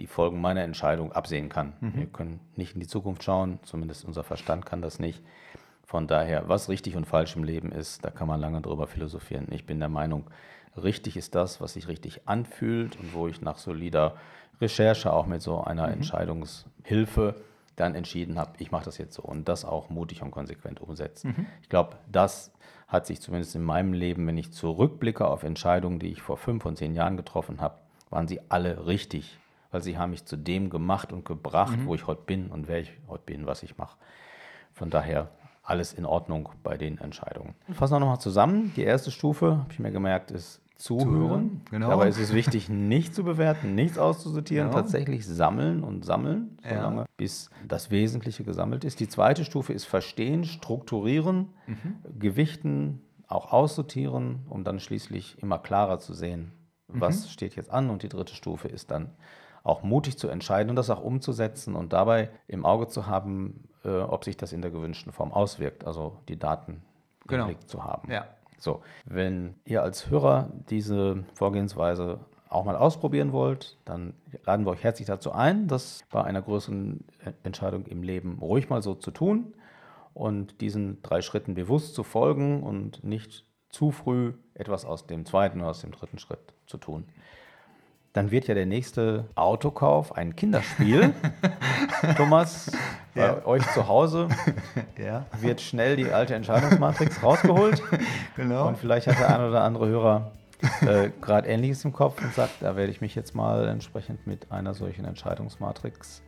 die 0.00 0.06
Folgen 0.06 0.40
meiner 0.40 0.62
Entscheidung 0.62 1.12
absehen 1.12 1.48
kann. 1.48 1.72
Mhm. 1.80 1.96
Wir 1.96 2.06
können 2.06 2.40
nicht 2.54 2.74
in 2.74 2.80
die 2.80 2.86
Zukunft 2.86 3.24
schauen, 3.24 3.58
zumindest 3.64 4.04
unser 4.04 4.22
Verstand 4.22 4.64
kann 4.64 4.80
das 4.80 5.00
nicht. 5.00 5.22
Von 5.84 6.06
daher, 6.06 6.48
was 6.48 6.68
richtig 6.68 6.96
und 6.96 7.06
falsch 7.06 7.34
im 7.34 7.42
Leben 7.42 7.72
ist, 7.72 8.04
da 8.04 8.10
kann 8.10 8.28
man 8.28 8.40
lange 8.40 8.60
drüber 8.60 8.86
philosophieren. 8.86 9.48
Ich 9.50 9.66
bin 9.66 9.80
der 9.80 9.88
Meinung, 9.88 10.24
richtig 10.76 11.16
ist 11.16 11.34
das, 11.34 11.60
was 11.60 11.72
sich 11.72 11.88
richtig 11.88 12.28
anfühlt 12.28 12.98
und 13.00 13.14
wo 13.14 13.26
ich 13.26 13.40
nach 13.40 13.58
solider 13.58 14.14
Recherche 14.60 15.12
auch 15.12 15.26
mit 15.26 15.42
so 15.42 15.60
einer 15.60 15.86
mhm. 15.86 15.94
Entscheidungshilfe 15.94 17.34
dann 17.74 17.94
entschieden 17.94 18.38
habe, 18.38 18.52
ich 18.58 18.70
mache 18.70 18.84
das 18.84 18.98
jetzt 18.98 19.14
so 19.14 19.22
und 19.22 19.48
das 19.48 19.64
auch 19.64 19.88
mutig 19.88 20.22
und 20.22 20.30
konsequent 20.30 20.80
umsetzen. 20.80 21.34
Mhm. 21.36 21.46
Ich 21.62 21.68
glaube, 21.68 21.96
das 22.10 22.52
hat 22.88 23.06
sich 23.06 23.20
zumindest 23.20 23.54
in 23.54 23.62
meinem 23.62 23.92
Leben, 23.92 24.26
wenn 24.26 24.38
ich 24.38 24.52
zurückblicke 24.52 25.26
auf 25.26 25.42
Entscheidungen, 25.42 25.98
die 25.98 26.08
ich 26.08 26.22
vor 26.22 26.36
fünf 26.38 26.64
und 26.66 26.76
zehn 26.78 26.94
Jahren 26.94 27.16
getroffen 27.16 27.60
habe, 27.60 27.76
waren 28.10 28.26
sie 28.26 28.40
alle 28.48 28.86
richtig. 28.86 29.38
weil 29.70 29.82
sie 29.82 29.98
haben 29.98 30.10
mich 30.10 30.24
zu 30.24 30.36
dem 30.36 30.70
gemacht 30.70 31.12
und 31.12 31.24
gebracht, 31.26 31.76
mhm. 31.76 31.86
wo 31.86 31.94
ich 31.94 32.06
heute 32.06 32.22
bin 32.24 32.48
und 32.48 32.68
wer 32.68 32.80
ich 32.80 32.90
heute 33.06 33.24
bin, 33.26 33.46
was 33.46 33.62
ich 33.62 33.76
mache. 33.76 33.98
Von 34.72 34.88
daher 34.90 35.28
alles 35.62 35.92
in 35.92 36.06
Ordnung 36.06 36.48
bei 36.62 36.78
den 36.78 36.96
Entscheidungen. 36.98 37.54
Fassen 37.72 37.96
wir 37.96 38.00
nochmal 38.00 38.20
zusammen. 38.20 38.72
Die 38.76 38.84
erste 38.84 39.10
Stufe, 39.10 39.58
habe 39.58 39.72
ich 39.72 39.78
mir 39.78 39.90
gemerkt, 39.90 40.30
ist 40.30 40.62
Zuhören. 40.78 41.62
Genau. 41.70 41.90
Dabei 41.90 42.08
ist 42.08 42.20
es 42.20 42.32
wichtig, 42.32 42.68
nicht 42.68 43.12
zu 43.12 43.24
bewerten, 43.24 43.74
nichts 43.74 43.98
auszusortieren, 43.98 44.68
genau. 44.68 44.80
tatsächlich 44.80 45.26
sammeln 45.26 45.82
und 45.82 46.04
sammeln, 46.04 46.56
solange 46.62 47.00
ja. 47.00 47.06
bis 47.16 47.50
das 47.66 47.90
Wesentliche 47.90 48.44
gesammelt 48.44 48.84
ist. 48.84 49.00
Die 49.00 49.08
zweite 49.08 49.44
Stufe 49.44 49.72
ist 49.72 49.86
Verstehen, 49.86 50.44
Strukturieren, 50.44 51.48
mhm. 51.66 51.96
Gewichten, 52.18 53.02
auch 53.26 53.52
aussortieren, 53.52 54.46
um 54.48 54.62
dann 54.62 54.78
schließlich 54.78 55.42
immer 55.42 55.58
klarer 55.58 55.98
zu 55.98 56.14
sehen, 56.14 56.52
was 56.86 57.24
mhm. 57.24 57.28
steht 57.30 57.56
jetzt 57.56 57.70
an. 57.70 57.90
Und 57.90 58.04
die 58.04 58.08
dritte 58.08 58.34
Stufe 58.34 58.68
ist 58.68 58.92
dann 58.92 59.10
auch 59.64 59.82
mutig 59.82 60.16
zu 60.16 60.28
entscheiden 60.28 60.70
und 60.70 60.76
das 60.76 60.90
auch 60.90 61.02
umzusetzen 61.02 61.74
und 61.74 61.92
dabei 61.92 62.30
im 62.46 62.64
Auge 62.64 62.86
zu 62.86 63.06
haben, 63.06 63.68
äh, 63.84 63.98
ob 63.98 64.24
sich 64.24 64.36
das 64.36 64.52
in 64.52 64.62
der 64.62 64.70
gewünschten 64.70 65.12
Form 65.12 65.32
auswirkt, 65.32 65.84
also 65.84 66.18
die 66.28 66.38
Daten 66.38 66.82
genau. 67.26 67.42
im 67.42 67.48
Blick 67.48 67.68
zu 67.68 67.84
haben. 67.84 68.10
Ja. 68.10 68.26
So, 68.58 68.82
wenn 69.04 69.54
ihr 69.64 69.82
als 69.82 70.10
Hörer 70.10 70.50
diese 70.68 71.24
Vorgehensweise 71.34 72.20
auch 72.48 72.64
mal 72.64 72.76
ausprobieren 72.76 73.32
wollt, 73.32 73.76
dann 73.84 74.14
laden 74.44 74.66
wir 74.66 74.70
euch 74.70 74.82
herzlich 74.82 75.06
dazu 75.06 75.32
ein, 75.32 75.68
das 75.68 76.02
bei 76.10 76.24
einer 76.24 76.42
größeren 76.42 77.04
Entscheidung 77.42 77.86
im 77.86 78.02
Leben 78.02 78.38
ruhig 78.40 78.68
mal 78.68 78.82
so 78.82 78.94
zu 78.94 79.10
tun 79.10 79.54
und 80.14 80.60
diesen 80.60 81.02
drei 81.02 81.20
Schritten 81.20 81.54
bewusst 81.54 81.94
zu 81.94 82.02
folgen 82.02 82.62
und 82.62 83.04
nicht 83.04 83.44
zu 83.68 83.90
früh 83.90 84.32
etwas 84.54 84.84
aus 84.84 85.06
dem 85.06 85.26
zweiten 85.26 85.60
oder 85.60 85.70
aus 85.70 85.82
dem 85.82 85.92
dritten 85.92 86.18
Schritt 86.18 86.54
zu 86.66 86.78
tun 86.78 87.04
dann 88.12 88.30
wird 88.30 88.48
ja 88.48 88.54
der 88.54 88.66
nächste 88.66 89.26
Autokauf 89.34 90.16
ein 90.16 90.34
Kinderspiel. 90.34 91.14
Thomas, 92.16 92.70
ja. 93.14 93.32
bei 93.32 93.46
euch 93.46 93.72
zu 93.72 93.86
Hause 93.86 94.28
ja. 94.98 95.26
wird 95.40 95.60
schnell 95.60 95.96
die 95.96 96.10
alte 96.10 96.34
Entscheidungsmatrix 96.34 97.22
rausgeholt. 97.22 97.82
Genau. 98.36 98.68
Und 98.68 98.78
vielleicht 98.78 99.08
hat 99.08 99.18
der 99.18 99.36
ein 99.36 99.48
oder 99.48 99.64
andere 99.64 99.88
Hörer 99.88 100.30
äh, 100.82 101.10
gerade 101.20 101.48
Ähnliches 101.48 101.84
im 101.84 101.92
Kopf 101.92 102.22
und 102.22 102.32
sagt, 102.34 102.52
da 102.60 102.76
werde 102.76 102.92
ich 102.92 103.00
mich 103.00 103.16
jetzt 103.16 103.34
mal 103.34 103.66
entsprechend 103.66 104.28
mit 104.28 104.52
einer 104.52 104.74
solchen 104.74 105.04
Entscheidungsmatrix 105.04 106.22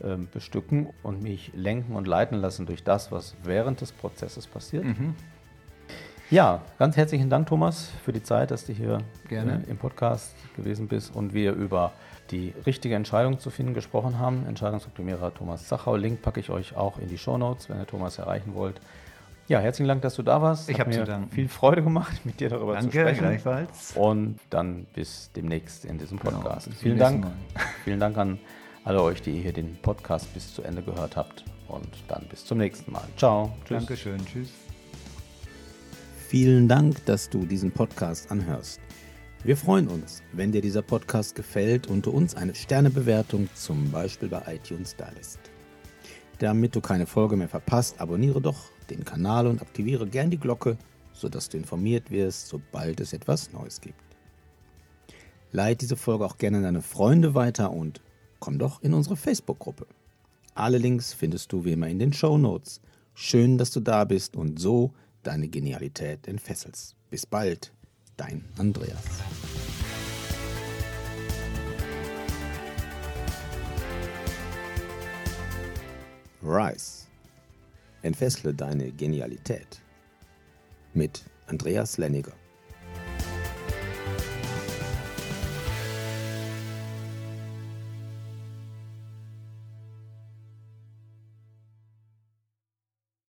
äh, 0.00 0.16
bestücken 0.30 0.88
und 1.02 1.22
mich 1.22 1.52
lenken 1.54 1.96
und 1.96 2.06
leiten 2.06 2.38
lassen 2.38 2.66
durch 2.66 2.84
das, 2.84 3.10
was 3.10 3.34
während 3.44 3.80
des 3.80 3.92
Prozesses 3.92 4.46
passiert. 4.46 4.84
Mhm. 4.84 5.14
Ja, 6.32 6.62
ganz 6.78 6.96
herzlichen 6.96 7.28
Dank, 7.28 7.46
Thomas, 7.46 7.90
für 8.06 8.12
die 8.14 8.22
Zeit, 8.22 8.52
dass 8.52 8.64
du 8.64 8.72
hier 8.72 9.02
Gerne. 9.28 9.62
Äh, 9.66 9.70
im 9.70 9.76
Podcast 9.76 10.34
gewesen 10.56 10.88
bist 10.88 11.14
und 11.14 11.34
wir 11.34 11.52
über 11.52 11.92
die 12.30 12.54
richtige 12.64 12.94
Entscheidung 12.94 13.38
zu 13.38 13.50
finden 13.50 13.74
gesprochen 13.74 14.18
haben. 14.18 14.46
Entscheidungsoptimierer 14.46 15.34
Thomas 15.34 15.68
Zachau. 15.68 15.94
Link 15.94 16.22
packe 16.22 16.40
ich 16.40 16.48
euch 16.48 16.74
auch 16.74 16.98
in 16.98 17.08
die 17.08 17.18
Show 17.18 17.36
Notes, 17.36 17.68
wenn 17.68 17.78
ihr 17.78 17.86
Thomas 17.86 18.16
erreichen 18.16 18.54
wollt. 18.54 18.80
Ja, 19.46 19.58
herzlichen 19.58 19.88
Dank, 19.88 20.00
dass 20.00 20.14
du 20.14 20.22
da 20.22 20.40
warst. 20.40 20.70
Ich 20.70 20.80
habe 20.80 20.88
mir 20.88 21.28
viel 21.30 21.50
Freude 21.50 21.82
gemacht, 21.82 22.24
mit 22.24 22.40
dir 22.40 22.48
darüber 22.48 22.76
Danke, 22.76 22.92
zu 22.92 22.98
sprechen. 23.00 23.20
gleichfalls. 23.20 23.92
Und 23.94 24.40
dann 24.48 24.86
bis 24.94 25.30
demnächst 25.36 25.84
in 25.84 25.98
diesem 25.98 26.18
genau, 26.18 26.38
Podcast. 26.38 26.68
Genau, 26.68 26.78
vielen 26.78 26.98
Dank. 26.98 27.26
Vielen 27.84 28.00
Dank 28.00 28.16
an 28.16 28.38
alle 28.84 29.02
euch, 29.02 29.20
die 29.20 29.38
hier 29.38 29.52
den 29.52 29.76
Podcast 29.82 30.32
bis 30.32 30.54
zu 30.54 30.62
Ende 30.62 30.80
gehört 30.80 31.14
habt. 31.14 31.44
Und 31.68 31.90
dann 32.08 32.24
bis 32.30 32.46
zum 32.46 32.56
nächsten 32.56 32.90
Mal. 32.90 33.04
Ciao. 33.18 33.52
Tschüss. 33.66 33.76
Dankeschön. 33.76 34.24
Tschüss. 34.24 34.71
Vielen 36.32 36.66
Dank, 36.66 37.04
dass 37.04 37.28
du 37.28 37.44
diesen 37.44 37.72
Podcast 37.72 38.30
anhörst. 38.30 38.80
Wir 39.44 39.54
freuen 39.54 39.86
uns, 39.86 40.22
wenn 40.32 40.50
dir 40.50 40.62
dieser 40.62 40.80
Podcast 40.80 41.34
gefällt 41.34 41.88
und 41.88 42.06
du 42.06 42.10
uns 42.10 42.34
eine 42.34 42.54
Sternebewertung 42.54 43.50
zum 43.54 43.90
Beispiel 43.90 44.30
bei 44.30 44.42
iTunes 44.54 44.96
da 44.96 45.10
lässt. 45.10 45.40
Damit 46.38 46.74
du 46.74 46.80
keine 46.80 47.04
Folge 47.04 47.36
mehr 47.36 47.50
verpasst, 47.50 48.00
abonniere 48.00 48.40
doch 48.40 48.70
den 48.88 49.04
Kanal 49.04 49.46
und 49.46 49.60
aktiviere 49.60 50.06
gern 50.06 50.30
die 50.30 50.38
Glocke, 50.38 50.78
sodass 51.12 51.50
du 51.50 51.58
informiert 51.58 52.10
wirst, 52.10 52.48
sobald 52.48 53.00
es 53.00 53.12
etwas 53.12 53.52
Neues 53.52 53.82
gibt. 53.82 54.00
Leite 55.50 55.80
diese 55.80 55.96
Folge 55.96 56.24
auch 56.24 56.38
gerne 56.38 56.56
an 56.56 56.62
deine 56.62 56.80
Freunde 56.80 57.34
weiter 57.34 57.72
und 57.72 58.00
komm 58.38 58.58
doch 58.58 58.82
in 58.82 58.94
unsere 58.94 59.16
Facebook-Gruppe. 59.16 59.86
Alle 60.54 60.78
Links 60.78 61.12
findest 61.12 61.52
du 61.52 61.66
wie 61.66 61.72
immer 61.72 61.88
in 61.88 61.98
den 61.98 62.14
Show 62.14 62.38
Notes. 62.38 62.80
Schön, 63.12 63.58
dass 63.58 63.70
du 63.70 63.80
da 63.80 64.06
bist 64.06 64.34
und 64.34 64.58
so 64.58 64.94
deine 65.22 65.48
Genialität 65.48 66.28
entfesselst. 66.28 66.96
Bis 67.10 67.26
bald, 67.26 67.72
dein 68.16 68.44
Andreas. 68.58 69.04
Rise. 76.42 77.06
Entfessle 78.02 78.52
deine 78.52 78.90
Genialität. 78.90 79.80
Mit 80.92 81.24
Andreas 81.46 81.98
Lenniger. 81.98 82.32